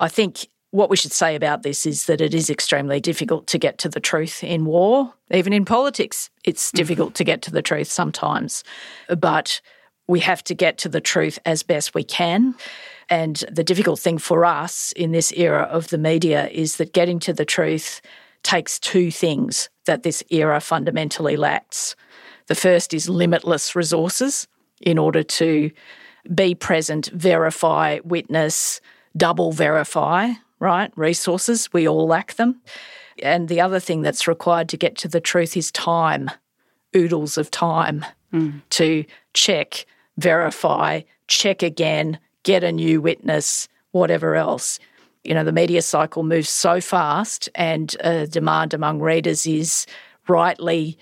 I 0.00 0.08
think 0.08 0.48
what 0.74 0.90
we 0.90 0.96
should 0.96 1.12
say 1.12 1.36
about 1.36 1.62
this 1.62 1.86
is 1.86 2.06
that 2.06 2.20
it 2.20 2.34
is 2.34 2.50
extremely 2.50 2.98
difficult 2.98 3.46
to 3.46 3.58
get 3.58 3.78
to 3.78 3.88
the 3.88 4.00
truth 4.00 4.42
in 4.42 4.64
war. 4.64 5.14
Even 5.30 5.52
in 5.52 5.64
politics, 5.64 6.30
it's 6.42 6.66
mm-hmm. 6.66 6.78
difficult 6.78 7.14
to 7.14 7.22
get 7.22 7.42
to 7.42 7.52
the 7.52 7.62
truth 7.62 7.86
sometimes. 7.86 8.64
But 9.16 9.60
we 10.08 10.18
have 10.18 10.42
to 10.42 10.52
get 10.52 10.76
to 10.78 10.88
the 10.88 11.00
truth 11.00 11.38
as 11.46 11.62
best 11.62 11.94
we 11.94 12.02
can. 12.02 12.56
And 13.08 13.36
the 13.48 13.62
difficult 13.62 14.00
thing 14.00 14.18
for 14.18 14.44
us 14.44 14.90
in 14.96 15.12
this 15.12 15.32
era 15.36 15.62
of 15.62 15.90
the 15.90 15.98
media 15.98 16.48
is 16.48 16.74
that 16.78 16.92
getting 16.92 17.20
to 17.20 17.32
the 17.32 17.44
truth 17.44 18.00
takes 18.42 18.80
two 18.80 19.12
things 19.12 19.68
that 19.86 20.02
this 20.02 20.24
era 20.30 20.60
fundamentally 20.60 21.36
lacks. 21.36 21.94
The 22.48 22.56
first 22.56 22.92
is 22.92 23.08
limitless 23.08 23.76
resources 23.76 24.48
in 24.80 24.98
order 24.98 25.22
to 25.22 25.70
be 26.34 26.56
present, 26.56 27.10
verify, 27.14 28.00
witness, 28.02 28.80
double 29.16 29.52
verify 29.52 30.32
right? 30.58 30.92
Resources, 30.96 31.72
we 31.72 31.88
all 31.88 32.06
lack 32.06 32.34
them. 32.34 32.60
And 33.22 33.48
the 33.48 33.60
other 33.60 33.80
thing 33.80 34.02
that's 34.02 34.26
required 34.26 34.68
to 34.70 34.76
get 34.76 34.96
to 34.98 35.08
the 35.08 35.20
truth 35.20 35.56
is 35.56 35.70
time, 35.70 36.30
oodles 36.96 37.38
of 37.38 37.50
time 37.50 38.04
mm. 38.32 38.60
to 38.70 39.04
check, 39.32 39.86
verify, 40.16 41.02
check 41.28 41.62
again, 41.62 42.18
get 42.42 42.64
a 42.64 42.72
new 42.72 43.00
witness, 43.00 43.68
whatever 43.92 44.34
else. 44.34 44.78
You 45.22 45.34
know, 45.34 45.44
the 45.44 45.52
media 45.52 45.80
cycle 45.80 46.22
moves 46.22 46.50
so 46.50 46.80
fast, 46.80 47.48
and 47.54 47.94
uh, 48.02 48.26
demand 48.26 48.74
among 48.74 49.00
readers 49.00 49.46
is 49.46 49.86
rightly, 50.28 50.98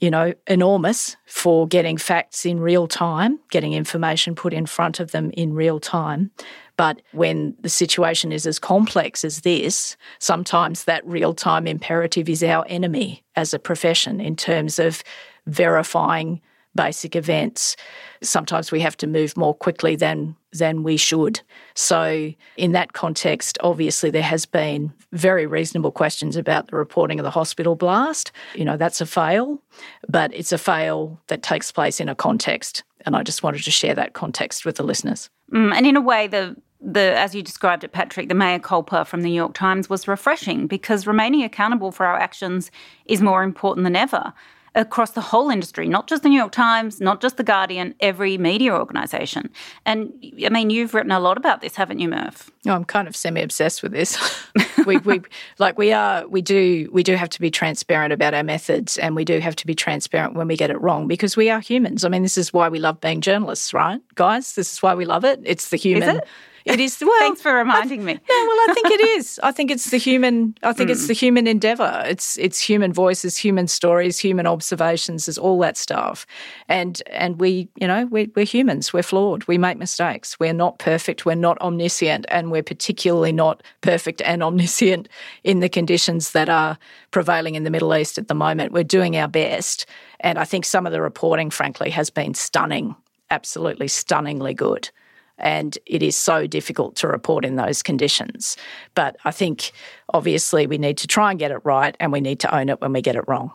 you 0.00 0.10
know, 0.10 0.32
enormous 0.46 1.16
for 1.26 1.66
getting 1.66 1.96
facts 1.96 2.46
in 2.46 2.60
real 2.60 2.86
time, 2.86 3.40
getting 3.50 3.72
information 3.72 4.36
put 4.36 4.52
in 4.52 4.66
front 4.66 5.00
of 5.00 5.10
them 5.10 5.30
in 5.32 5.54
real 5.54 5.80
time. 5.80 6.30
But 6.76 7.02
when 7.12 7.54
the 7.60 7.68
situation 7.68 8.32
is 8.32 8.46
as 8.46 8.58
complex 8.58 9.24
as 9.24 9.42
this, 9.42 9.96
sometimes 10.18 10.84
that 10.84 11.06
real 11.06 11.34
time 11.34 11.66
imperative 11.66 12.28
is 12.28 12.42
our 12.42 12.64
enemy 12.68 13.22
as 13.36 13.54
a 13.54 13.58
profession 13.58 14.20
in 14.20 14.36
terms 14.36 14.78
of 14.78 15.02
verifying 15.46 16.40
basic 16.74 17.14
events. 17.14 17.76
Sometimes 18.22 18.72
we 18.72 18.80
have 18.80 18.96
to 18.98 19.06
move 19.06 19.36
more 19.36 19.54
quickly 19.54 19.96
than 19.96 20.36
than 20.52 20.84
we 20.84 20.96
should. 20.96 21.40
So, 21.74 22.32
in 22.56 22.72
that 22.72 22.92
context, 22.92 23.58
obviously, 23.60 24.10
there 24.10 24.22
has 24.22 24.46
been 24.46 24.92
very 25.12 25.46
reasonable 25.46 25.90
questions 25.90 26.36
about 26.36 26.68
the 26.68 26.76
reporting 26.76 27.18
of 27.18 27.24
the 27.24 27.30
hospital 27.30 27.74
blast. 27.74 28.30
You 28.54 28.64
know, 28.64 28.76
that's 28.76 29.00
a 29.00 29.06
fail, 29.06 29.60
but 30.08 30.32
it's 30.32 30.52
a 30.52 30.58
fail 30.58 31.20
that 31.26 31.42
takes 31.42 31.72
place 31.72 31.98
in 32.00 32.08
a 32.08 32.14
context. 32.14 32.84
And 33.04 33.16
I 33.16 33.22
just 33.22 33.42
wanted 33.42 33.64
to 33.64 33.70
share 33.70 33.94
that 33.96 34.12
context 34.12 34.64
with 34.64 34.76
the 34.76 34.84
listeners. 34.84 35.28
Mm, 35.52 35.74
and 35.74 35.86
in 35.86 35.96
a 35.96 36.00
way, 36.00 36.26
the 36.26 36.56
the 36.84 37.18
as 37.18 37.34
you 37.34 37.42
described 37.42 37.84
it, 37.84 37.92
Patrick, 37.92 38.28
the 38.28 38.34
mea 38.34 38.58
culpa 38.58 39.04
from 39.04 39.22
the 39.22 39.28
New 39.28 39.34
York 39.34 39.54
Times 39.54 39.88
was 39.88 40.06
refreshing 40.06 40.66
because 40.66 41.06
remaining 41.06 41.42
accountable 41.42 41.90
for 41.90 42.06
our 42.06 42.18
actions 42.18 42.70
is 43.06 43.22
more 43.22 43.42
important 43.42 43.84
than 43.84 43.96
ever 43.96 44.32
across 44.76 45.12
the 45.12 45.20
whole 45.20 45.50
industry, 45.50 45.86
not 45.88 46.08
just 46.08 46.24
the 46.24 46.28
New 46.28 46.38
York 46.38 46.50
Times, 46.50 47.00
not 47.00 47.20
just 47.20 47.36
the 47.36 47.44
Guardian, 47.44 47.94
every 48.00 48.36
media 48.36 48.74
organisation. 48.74 49.50
And 49.86 50.12
I 50.44 50.48
mean, 50.48 50.70
you've 50.70 50.94
written 50.94 51.12
a 51.12 51.20
lot 51.20 51.36
about 51.36 51.60
this, 51.60 51.76
haven't 51.76 52.00
you, 52.00 52.08
Murph? 52.08 52.50
Oh, 52.66 52.72
I'm 52.72 52.84
kind 52.84 53.06
of 53.06 53.14
semi-obsessed 53.14 53.82
with 53.82 53.92
this. 53.92 54.18
we, 54.86 54.98
we 54.98 55.20
like 55.58 55.78
we 55.78 55.92
are 55.92 56.26
we 56.26 56.42
do 56.42 56.88
we 56.92 57.02
do 57.02 57.14
have 57.14 57.28
to 57.30 57.40
be 57.40 57.50
transparent 57.50 58.12
about 58.12 58.34
our 58.34 58.42
methods, 58.42 58.98
and 58.98 59.14
we 59.14 59.24
do 59.24 59.38
have 59.38 59.54
to 59.56 59.66
be 59.66 59.74
transparent 59.74 60.34
when 60.34 60.48
we 60.48 60.56
get 60.56 60.70
it 60.70 60.80
wrong 60.80 61.06
because 61.06 61.36
we 61.36 61.50
are 61.50 61.60
humans. 61.60 62.04
I 62.04 62.08
mean, 62.08 62.22
this 62.22 62.36
is 62.36 62.52
why 62.52 62.68
we 62.68 62.80
love 62.80 63.00
being 63.00 63.20
journalists, 63.20 63.72
right, 63.72 64.00
guys? 64.16 64.54
This 64.54 64.72
is 64.72 64.82
why 64.82 64.94
we 64.94 65.04
love 65.04 65.24
it. 65.24 65.40
It's 65.44 65.68
the 65.68 65.76
human. 65.76 66.20
It 66.64 66.80
is. 66.80 66.98
Well, 66.98 67.12
thanks 67.18 67.42
for 67.42 67.52
reminding 67.52 68.04
me. 68.04 68.12
Yeah, 68.12 68.18
well, 68.28 68.70
I 68.70 68.72
think 68.72 68.90
it 68.90 69.00
is. 69.18 69.38
I 69.42 69.52
think 69.52 69.70
it's 69.70 69.90
the 69.90 69.98
human. 69.98 70.56
I 70.62 70.72
think 70.72 70.88
mm. 70.88 70.92
it's 70.92 71.06
the 71.08 71.12
human 71.12 71.46
endeavor. 71.46 72.02
It's 72.06 72.38
it's 72.38 72.58
human 72.58 72.90
voices, 72.90 73.36
human 73.36 73.68
stories, 73.68 74.18
human 74.18 74.46
observations, 74.46 75.28
is 75.28 75.36
all 75.36 75.58
that 75.60 75.76
stuff. 75.76 76.26
And 76.66 77.02
and 77.10 77.38
we, 77.38 77.68
you 77.76 77.86
know, 77.86 78.06
we, 78.06 78.30
we're 78.34 78.46
humans. 78.46 78.94
We're 78.94 79.02
flawed. 79.02 79.44
We 79.44 79.58
make 79.58 79.76
mistakes. 79.76 80.40
We're 80.40 80.54
not 80.54 80.78
perfect. 80.78 81.26
We're 81.26 81.34
not 81.34 81.60
omniscient, 81.60 82.24
and 82.28 82.50
we're 82.50 82.62
particularly 82.62 83.32
not 83.32 83.62
perfect 83.82 84.22
and 84.22 84.42
omniscient 84.42 85.10
in 85.42 85.60
the 85.60 85.68
conditions 85.68 86.32
that 86.32 86.48
are 86.48 86.78
prevailing 87.10 87.56
in 87.56 87.64
the 87.64 87.70
Middle 87.70 87.94
East 87.94 88.16
at 88.16 88.28
the 88.28 88.34
moment. 88.34 88.72
We're 88.72 88.84
doing 88.84 89.18
our 89.18 89.28
best, 89.28 89.84
and 90.20 90.38
I 90.38 90.44
think 90.44 90.64
some 90.64 90.86
of 90.86 90.92
the 90.92 91.02
reporting, 91.02 91.50
frankly, 91.50 91.90
has 91.90 92.08
been 92.08 92.32
stunning. 92.32 92.96
Absolutely 93.30 93.88
stunningly 93.88 94.54
good 94.54 94.88
and 95.38 95.76
it 95.86 96.02
is 96.02 96.16
so 96.16 96.46
difficult 96.46 96.96
to 96.96 97.08
report 97.08 97.44
in 97.44 97.56
those 97.56 97.82
conditions. 97.82 98.56
But 98.94 99.16
I 99.24 99.30
think 99.30 99.72
obviously 100.12 100.66
we 100.66 100.78
need 100.78 100.98
to 100.98 101.06
try 101.06 101.30
and 101.30 101.38
get 101.38 101.50
it 101.50 101.60
right 101.64 101.96
and 102.00 102.12
we 102.12 102.20
need 102.20 102.40
to 102.40 102.54
own 102.54 102.68
it 102.68 102.80
when 102.80 102.92
we 102.92 103.02
get 103.02 103.16
it 103.16 103.24
wrong. 103.26 103.52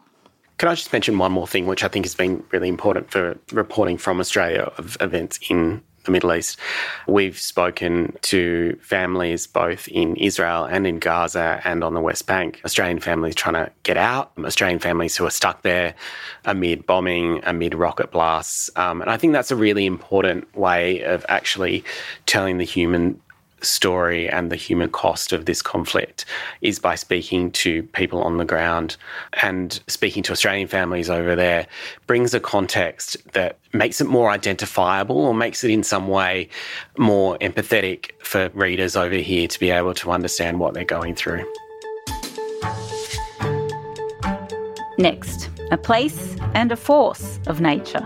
Can 0.58 0.68
I 0.68 0.76
just 0.76 0.92
mention 0.92 1.18
one 1.18 1.32
more 1.32 1.48
thing, 1.48 1.68
which 1.68 1.86
I 1.86 1.88
think 1.88 2.04
has 2.04 2.16
been 2.16 2.44
really 2.52 2.68
important 2.68 3.12
for 3.12 3.38
reporting 3.54 3.98
from 3.98 4.20
Australia 4.20 4.72
of 4.78 4.98
events 5.00 5.40
in 5.50 5.82
the 6.04 6.12
Middle 6.12 6.34
East. 6.34 6.60
We've 7.08 7.38
spoken 7.38 8.18
to 8.22 8.78
families 8.82 9.48
both 9.48 9.88
in 9.88 10.16
Israel 10.16 10.66
and 10.66 10.88
in 10.88 11.00
Gaza 11.00 11.62
and 11.64 11.84
on 11.84 11.94
the 11.94 12.02
West 12.02 12.28
Bank. 12.28 12.62
Australian 12.66 13.00
families 13.00 13.36
trying 13.36 13.56
to 13.56 13.72
get 13.84 13.98
out, 13.98 14.32
Australian 14.40 14.80
families 14.80 15.16
who 15.18 15.26
are 15.26 15.32
stuck 15.32 15.62
there 15.62 15.96
amid 16.46 16.86
bombing, 16.86 17.42
amid 17.44 17.74
rocket 17.76 18.12
blasts. 18.12 18.70
Um, 18.76 19.02
and 19.02 19.10
I 19.10 19.18
think 19.18 19.34
that's 19.34 19.52
a 19.52 19.56
really 19.56 19.86
important 19.86 20.56
way 20.56 21.02
of 21.04 21.26
actually 21.30 21.84
telling 22.26 22.58
the 22.58 22.66
human 22.66 23.20
story 23.62 24.30
and 24.30 24.52
the 24.52 24.56
human 24.56 24.90
cost 24.90 25.32
of 25.32 25.46
this 25.46 25.62
conflict 25.62 26.26
is 26.62 26.80
by 26.80 26.96
speaking 26.96 27.52
to 27.52 27.84
people 27.84 28.22
on 28.22 28.38
the 28.38 28.46
ground 28.46 28.98
and 29.42 29.80
speaking 29.88 30.24
to 30.24 30.32
Australian 30.32 30.68
families 30.68 31.10
over 31.10 31.36
there 31.36 31.68
brings 32.08 32.34
a 32.34 32.40
context 32.40 33.18
that 33.34 33.58
makes 33.74 34.02
it 34.02 34.08
more 34.08 34.30
identifiable 34.30 35.18
or 35.20 35.34
makes 35.34 35.64
it 35.64 35.72
in 35.72 35.84
some 35.84 36.08
way 36.08 36.50
more 36.98 37.38
empathetic 37.40 38.12
for 38.20 38.50
readers 38.54 38.96
over 38.96 39.16
here 39.16 39.48
to 39.48 39.60
be 39.60 39.70
able 39.70 39.94
to 39.94 40.12
understand 40.12 40.60
what 40.60 40.74
they're 40.74 40.84
going 40.84 41.16
through. 41.16 41.46
Next, 44.98 45.50
a 45.72 45.78
place 45.78 46.36
and 46.54 46.72
a 46.72 46.76
force 46.76 47.40
of 47.48 47.62
nature. 47.62 48.06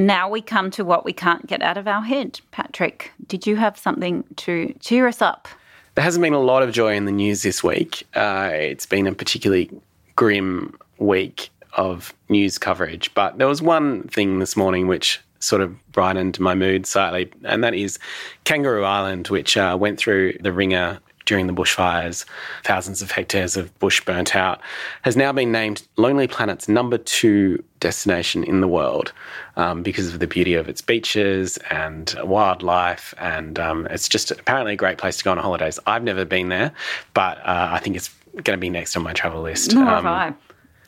And 0.00 0.06
now 0.06 0.30
we 0.30 0.40
come 0.40 0.70
to 0.70 0.82
what 0.82 1.04
we 1.04 1.12
can't 1.12 1.46
get 1.46 1.60
out 1.60 1.76
of 1.76 1.86
our 1.86 2.00
head. 2.00 2.40
Patrick, 2.52 3.12
did 3.26 3.46
you 3.46 3.56
have 3.56 3.76
something 3.76 4.24
to 4.36 4.74
cheer 4.80 5.06
us 5.06 5.20
up? 5.20 5.46
There 5.94 6.02
hasn't 6.02 6.22
been 6.22 6.32
a 6.32 6.40
lot 6.40 6.62
of 6.62 6.72
joy 6.72 6.94
in 6.94 7.04
the 7.04 7.12
news 7.12 7.42
this 7.42 7.62
week. 7.62 8.06
Uh, 8.14 8.48
it's 8.50 8.86
been 8.86 9.06
a 9.06 9.12
particularly 9.12 9.70
grim 10.16 10.74
week 10.96 11.50
of 11.74 12.14
news 12.30 12.56
coverage, 12.56 13.12
but 13.12 13.36
there 13.36 13.46
was 13.46 13.60
one 13.60 14.04
thing 14.04 14.38
this 14.38 14.56
morning 14.56 14.86
which 14.86 15.20
sort 15.38 15.60
of 15.60 15.76
brightened 15.92 16.40
my 16.40 16.54
mood 16.54 16.86
slightly, 16.86 17.30
and 17.44 17.62
that 17.62 17.74
is 17.74 17.98
Kangaroo 18.44 18.84
Island, 18.84 19.28
which 19.28 19.58
uh, 19.58 19.76
went 19.78 19.98
through 19.98 20.32
the 20.40 20.50
wringer 20.50 20.98
during 21.30 21.46
the 21.46 21.52
bushfires, 21.52 22.24
thousands 22.64 23.02
of 23.02 23.12
hectares 23.12 23.56
of 23.56 23.78
bush 23.78 24.04
burnt 24.04 24.34
out, 24.34 24.60
has 25.02 25.16
now 25.16 25.30
been 25.30 25.52
named 25.52 25.86
Lonely 25.96 26.26
Planet's 26.26 26.68
number 26.68 26.98
two 26.98 27.62
destination 27.78 28.42
in 28.42 28.60
the 28.60 28.66
world 28.66 29.12
um, 29.54 29.84
because 29.84 30.12
of 30.12 30.18
the 30.18 30.26
beauty 30.26 30.54
of 30.54 30.68
its 30.68 30.80
beaches 30.80 31.56
and 31.70 32.16
wildlife. 32.24 33.14
And 33.16 33.60
um, 33.60 33.86
it's 33.90 34.08
just 34.08 34.32
apparently 34.32 34.72
a 34.72 34.76
great 34.76 34.98
place 34.98 35.18
to 35.18 35.24
go 35.24 35.30
on 35.30 35.38
holidays. 35.38 35.78
I've 35.86 36.02
never 36.02 36.24
been 36.24 36.48
there, 36.48 36.72
but 37.14 37.38
uh, 37.38 37.68
I 37.70 37.78
think 37.78 37.94
it's 37.94 38.08
going 38.42 38.56
to 38.56 38.60
be 38.60 38.68
next 38.68 38.96
on 38.96 39.04
my 39.04 39.12
travel 39.12 39.42
list. 39.42 39.72
Nor 39.72 39.84
um, 39.84 39.88
have 39.88 40.06
I. 40.06 40.34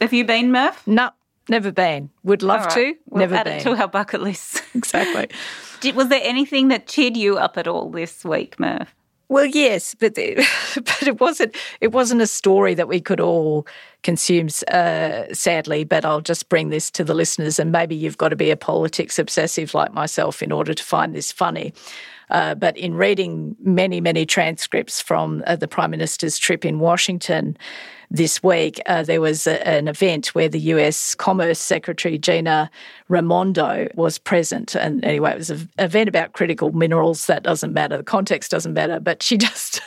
Have 0.00 0.12
you 0.12 0.24
been, 0.24 0.50
Murph? 0.50 0.84
No, 0.88 1.10
never 1.48 1.70
been. 1.70 2.10
Would 2.24 2.42
love 2.42 2.64
right. 2.64 2.74
to. 2.74 2.94
We'll 3.08 3.20
never 3.20 3.36
add 3.36 3.44
been. 3.44 3.58
it 3.58 3.62
to 3.62 3.80
our 3.80 3.86
bucket 3.86 4.22
list. 4.22 4.60
exactly. 4.74 5.28
Did, 5.80 5.94
was 5.94 6.08
there 6.08 6.20
anything 6.24 6.66
that 6.66 6.88
cheered 6.88 7.16
you 7.16 7.38
up 7.38 7.56
at 7.56 7.68
all 7.68 7.90
this 7.92 8.24
week, 8.24 8.58
Murph? 8.58 8.92
Well, 9.32 9.46
yes, 9.46 9.94
but 9.94 10.14
the, 10.14 10.34
but 10.74 11.08
it 11.08 11.18
wasn't 11.18 11.56
it 11.80 11.90
wasn't 11.90 12.20
a 12.20 12.26
story 12.26 12.74
that 12.74 12.86
we 12.86 13.00
could 13.00 13.18
all 13.18 13.66
consume, 14.02 14.48
uh, 14.70 15.32
sadly. 15.32 15.84
But 15.84 16.04
I'll 16.04 16.20
just 16.20 16.50
bring 16.50 16.68
this 16.68 16.90
to 16.90 17.02
the 17.02 17.14
listeners, 17.14 17.58
and 17.58 17.72
maybe 17.72 17.94
you've 17.94 18.18
got 18.18 18.28
to 18.28 18.36
be 18.36 18.50
a 18.50 18.58
politics 18.58 19.18
obsessive 19.18 19.72
like 19.72 19.94
myself 19.94 20.42
in 20.42 20.52
order 20.52 20.74
to 20.74 20.84
find 20.84 21.14
this 21.14 21.32
funny. 21.32 21.72
Uh, 22.28 22.54
but 22.54 22.76
in 22.76 22.94
reading 22.94 23.56
many, 23.62 24.02
many 24.02 24.26
transcripts 24.26 25.00
from 25.00 25.42
uh, 25.46 25.56
the 25.56 25.68
Prime 25.68 25.90
Minister's 25.90 26.36
trip 26.36 26.66
in 26.66 26.78
Washington, 26.78 27.56
this 28.12 28.42
week, 28.42 28.78
uh, 28.84 29.02
there 29.02 29.22
was 29.22 29.46
a, 29.46 29.66
an 29.66 29.88
event 29.88 30.34
where 30.34 30.48
the 30.48 30.60
US 30.60 31.14
Commerce 31.14 31.58
Secretary 31.58 32.18
Gina 32.18 32.70
Raimondo 33.12 33.88
was 33.94 34.16
present. 34.16 34.74
And 34.74 35.04
anyway, 35.04 35.32
it 35.32 35.38
was 35.38 35.50
an 35.50 35.68
event 35.78 36.08
about 36.08 36.32
critical 36.32 36.72
minerals. 36.72 37.26
That 37.26 37.42
doesn't 37.42 37.74
matter. 37.74 37.98
The 37.98 38.02
context 38.02 38.50
doesn't 38.50 38.72
matter. 38.72 39.00
But 39.00 39.22
she 39.22 39.36
just, 39.48 39.82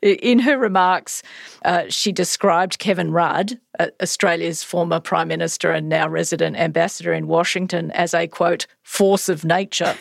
in 0.00 0.38
her 0.38 0.56
remarks, 0.56 1.22
uh, 1.66 1.84
she 1.88 2.12
described 2.12 2.78
Kevin 2.78 3.12
Rudd, 3.12 3.60
Australia's 4.00 4.64
former 4.64 5.00
Prime 5.00 5.28
Minister 5.28 5.70
and 5.70 5.90
now 5.90 6.08
resident 6.08 6.56
ambassador 6.56 7.12
in 7.12 7.26
Washington, 7.26 7.90
as 7.90 8.14
a 8.14 8.26
quote, 8.26 8.66
force 8.82 9.28
of 9.28 9.44
nature. 9.44 9.94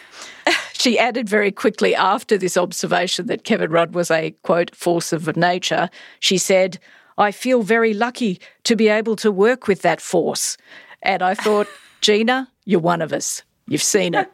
she 0.73 0.97
added 0.97 1.27
very 1.27 1.51
quickly 1.51 1.93
after 1.93 2.38
this 2.38 2.55
observation 2.55 3.25
that 3.27 3.43
Kevin 3.43 3.69
Rudd 3.69 3.93
was 3.93 4.09
a 4.09 4.31
quote 4.43 4.73
force 4.73 5.12
of 5.12 5.36
nature. 5.36 5.89
She 6.21 6.38
said, 6.38 6.79
I 7.17 7.31
feel 7.31 7.63
very 7.63 7.93
lucky 7.93 8.39
to 8.63 8.77
be 8.77 8.88
able 8.88 9.17
to 9.17 9.29
work 9.29 9.67
with 9.67 9.81
that 9.81 9.99
force. 9.99 10.55
And 11.01 11.21
I 11.21 11.36
thought, 11.36 11.67
Gina, 12.04 12.52
you're 12.66 12.82
one 12.82 13.02
of 13.02 13.13
us. 13.13 13.44
You've 13.66 13.82
seen 13.82 14.13
it. 14.13 14.30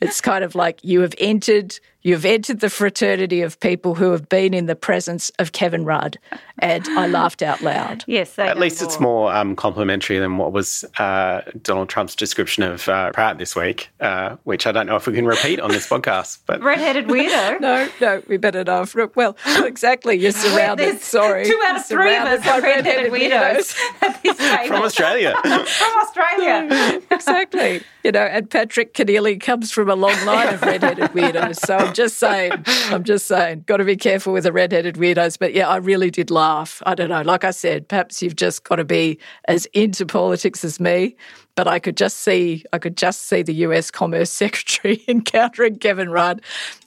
It's 0.00 0.22
kind 0.22 0.42
of 0.42 0.54
like 0.54 0.82
you 0.82 1.02
have 1.02 1.14
entered 1.18 1.78
You've 2.02 2.24
entered 2.24 2.60
the 2.60 2.70
fraternity 2.70 3.42
of 3.42 3.60
people 3.60 3.94
who 3.94 4.12
have 4.12 4.28
been 4.28 4.54
in 4.54 4.64
the 4.66 4.74
presence 4.74 5.30
of 5.38 5.52
Kevin 5.52 5.84
Rudd. 5.84 6.18
And 6.58 6.86
I 6.88 7.06
laughed 7.06 7.42
out 7.42 7.60
loud. 7.62 8.04
Yes. 8.06 8.38
At 8.38 8.58
least 8.58 8.82
it's 8.82 9.00
more 9.00 9.34
um, 9.34 9.54
complimentary 9.56 10.18
than 10.18 10.38
what 10.38 10.52
was 10.52 10.84
uh, 10.98 11.42
Donald 11.62 11.88
Trump's 11.88 12.14
description 12.14 12.62
of 12.62 12.88
uh, 12.88 13.12
Pratt 13.12 13.38
this 13.38 13.54
week, 13.54 13.90
uh, 14.00 14.36
which 14.44 14.66
I 14.66 14.72
don't 14.72 14.86
know 14.86 14.96
if 14.96 15.06
we 15.06 15.12
can 15.14 15.26
repeat 15.26 15.60
on 15.60 15.70
this 15.70 15.86
podcast. 15.88 16.38
But 16.46 16.62
Red-headed 16.62 17.06
weirdo. 17.06 17.60
no, 17.60 17.88
no, 18.00 18.22
we 18.28 18.36
better 18.36 18.64
not. 18.64 18.94
Well, 19.16 19.36
exactly. 19.46 20.16
You're 20.16 20.32
surrounded. 20.32 21.00
sorry. 21.00 21.44
Two 21.44 21.60
out 21.66 21.76
of 21.76 21.86
three 21.86 22.16
of 22.16 22.24
us 22.24 22.46
are 22.46 22.60
red-headed 22.62 23.12
weirdos. 23.12 23.74
weirdos. 24.00 24.66
From 24.68 24.82
Australia. 24.82 25.34
from 25.42 25.96
Australia. 26.02 27.00
exactly. 27.10 27.82
You 28.04 28.12
know, 28.12 28.20
and 28.20 28.48
Patrick 28.50 28.94
Keneally 28.94 29.40
comes 29.40 29.70
from 29.70 29.90
a 29.90 29.94
long 29.94 30.24
line 30.24 30.52
of 30.54 30.62
red-headed 30.62 31.10
weirdos. 31.10 31.56
So 31.56 31.89
I'm 31.90 31.94
just 31.94 32.18
saying, 32.18 32.52
I'm 32.66 33.02
just 33.02 33.26
saying, 33.26 33.64
got 33.66 33.78
to 33.78 33.84
be 33.84 33.96
careful 33.96 34.32
with 34.32 34.44
the 34.44 34.52
red-headed 34.52 34.94
weirdos. 34.94 35.36
But 35.40 35.54
yeah, 35.54 35.68
I 35.68 35.78
really 35.78 36.08
did 36.08 36.30
laugh. 36.30 36.80
I 36.86 36.94
don't 36.94 37.08
know. 37.08 37.22
Like 37.22 37.42
I 37.42 37.50
said, 37.50 37.88
perhaps 37.88 38.22
you've 38.22 38.36
just 38.36 38.62
got 38.62 38.76
to 38.76 38.84
be 38.84 39.18
as 39.48 39.66
into 39.72 40.06
politics 40.06 40.62
as 40.62 40.78
me. 40.78 41.16
But 41.56 41.66
I 41.66 41.80
could 41.80 41.96
just 41.96 42.18
see, 42.18 42.64
I 42.72 42.78
could 42.78 42.96
just 42.96 43.22
see 43.22 43.42
the 43.42 43.54
U.S. 43.54 43.90
Commerce 43.90 44.30
Secretary 44.44 45.02
encountering 45.08 45.80
Kevin 45.80 46.10
Rudd, 46.10 46.42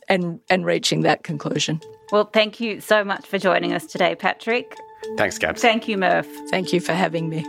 and 0.07 0.39
and 0.49 0.65
reaching 0.65 1.01
that 1.01 1.23
conclusion. 1.23 1.81
Well, 2.13 2.29
thank 2.31 2.61
you 2.61 2.79
so 2.79 3.03
much 3.03 3.27
for 3.27 3.37
joining 3.37 3.73
us 3.73 3.85
today, 3.85 4.15
Patrick. 4.15 4.73
Thanks, 5.17 5.37
Gabs. 5.37 5.61
Thank 5.61 5.89
you, 5.89 5.97
Murph. 5.97 6.27
Thank 6.49 6.71
you 6.71 6.79
for 6.79 6.93
having 6.93 7.27
me. 7.27 7.43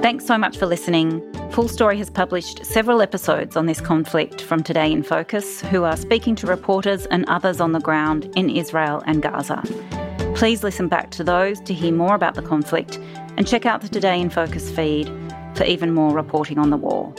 Thanks 0.00 0.24
so 0.24 0.38
much 0.38 0.56
for 0.56 0.64
listening. 0.64 1.29
Full 1.52 1.66
Story 1.66 1.98
has 1.98 2.08
published 2.08 2.64
several 2.64 3.02
episodes 3.02 3.56
on 3.56 3.66
this 3.66 3.80
conflict 3.80 4.40
from 4.40 4.62
Today 4.62 4.92
in 4.92 5.02
Focus, 5.02 5.60
who 5.62 5.82
are 5.82 5.96
speaking 5.96 6.36
to 6.36 6.46
reporters 6.46 7.06
and 7.06 7.28
others 7.28 7.60
on 7.60 7.72
the 7.72 7.80
ground 7.80 8.32
in 8.36 8.48
Israel 8.48 9.02
and 9.04 9.20
Gaza. 9.20 9.60
Please 10.36 10.62
listen 10.62 10.86
back 10.86 11.10
to 11.10 11.24
those 11.24 11.60
to 11.62 11.74
hear 11.74 11.90
more 11.90 12.14
about 12.14 12.36
the 12.36 12.42
conflict 12.42 13.00
and 13.36 13.48
check 13.48 13.66
out 13.66 13.80
the 13.80 13.88
Today 13.88 14.20
in 14.20 14.30
Focus 14.30 14.70
feed 14.70 15.10
for 15.56 15.64
even 15.64 15.92
more 15.92 16.14
reporting 16.14 16.56
on 16.56 16.70
the 16.70 16.76
war. 16.76 17.12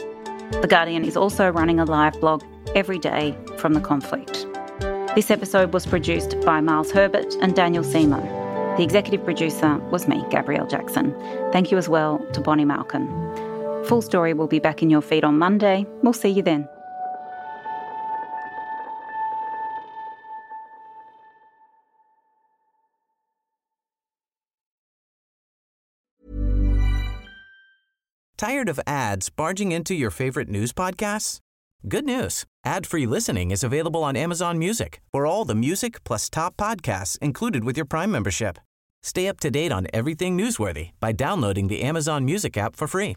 The 0.62 0.66
Guardian 0.66 1.04
is 1.04 1.16
also 1.16 1.50
running 1.50 1.78
a 1.78 1.84
live 1.84 2.18
blog 2.18 2.42
every 2.74 2.98
day 2.98 3.36
from 3.58 3.74
the 3.74 3.80
conflict. 3.80 4.46
This 5.14 5.30
episode 5.30 5.74
was 5.74 5.84
produced 5.84 6.40
by 6.40 6.62
Miles 6.62 6.90
Herbert 6.90 7.34
and 7.42 7.54
Daniel 7.54 7.84
Semo. 7.84 8.22
The 8.78 8.82
executive 8.82 9.24
producer 9.26 9.76
was 9.90 10.08
me, 10.08 10.24
Gabrielle 10.30 10.66
Jackson. 10.66 11.14
Thank 11.52 11.70
you 11.70 11.76
as 11.76 11.90
well 11.90 12.18
to 12.32 12.40
Bonnie 12.40 12.64
Malkin. 12.64 13.06
Full 13.84 14.02
story 14.02 14.34
will 14.34 14.46
be 14.46 14.58
back 14.58 14.82
in 14.82 14.90
your 14.90 15.00
feed 15.00 15.24
on 15.24 15.38
Monday. 15.38 15.86
We'll 16.02 16.12
see 16.12 16.30
you 16.30 16.42
then. 16.42 16.68
Tired 28.36 28.68
of 28.68 28.80
ads 28.88 29.30
barging 29.30 29.70
into 29.70 29.94
your 29.94 30.10
favorite 30.10 30.48
news 30.48 30.72
podcasts? 30.72 31.38
Good 31.88 32.04
news. 32.04 32.44
Ad-free 32.64 33.06
listening 33.06 33.52
is 33.52 33.62
available 33.62 34.02
on 34.02 34.16
Amazon 34.16 34.58
Music 34.58 35.00
for 35.12 35.26
all 35.26 35.44
the 35.44 35.54
music 35.54 36.02
plus 36.02 36.28
top 36.28 36.56
podcasts 36.56 37.18
included 37.18 37.62
with 37.62 37.76
your 37.76 37.86
Prime 37.86 38.10
membership. 38.10 38.58
Stay 39.04 39.28
up 39.28 39.38
to 39.40 39.50
date 39.50 39.70
on 39.70 39.86
everything 39.92 40.36
newsworthy 40.36 40.90
by 40.98 41.12
downloading 41.12 41.68
the 41.68 41.82
Amazon 41.82 42.24
Music 42.24 42.56
app 42.56 42.74
for 42.74 42.88
free 42.88 43.16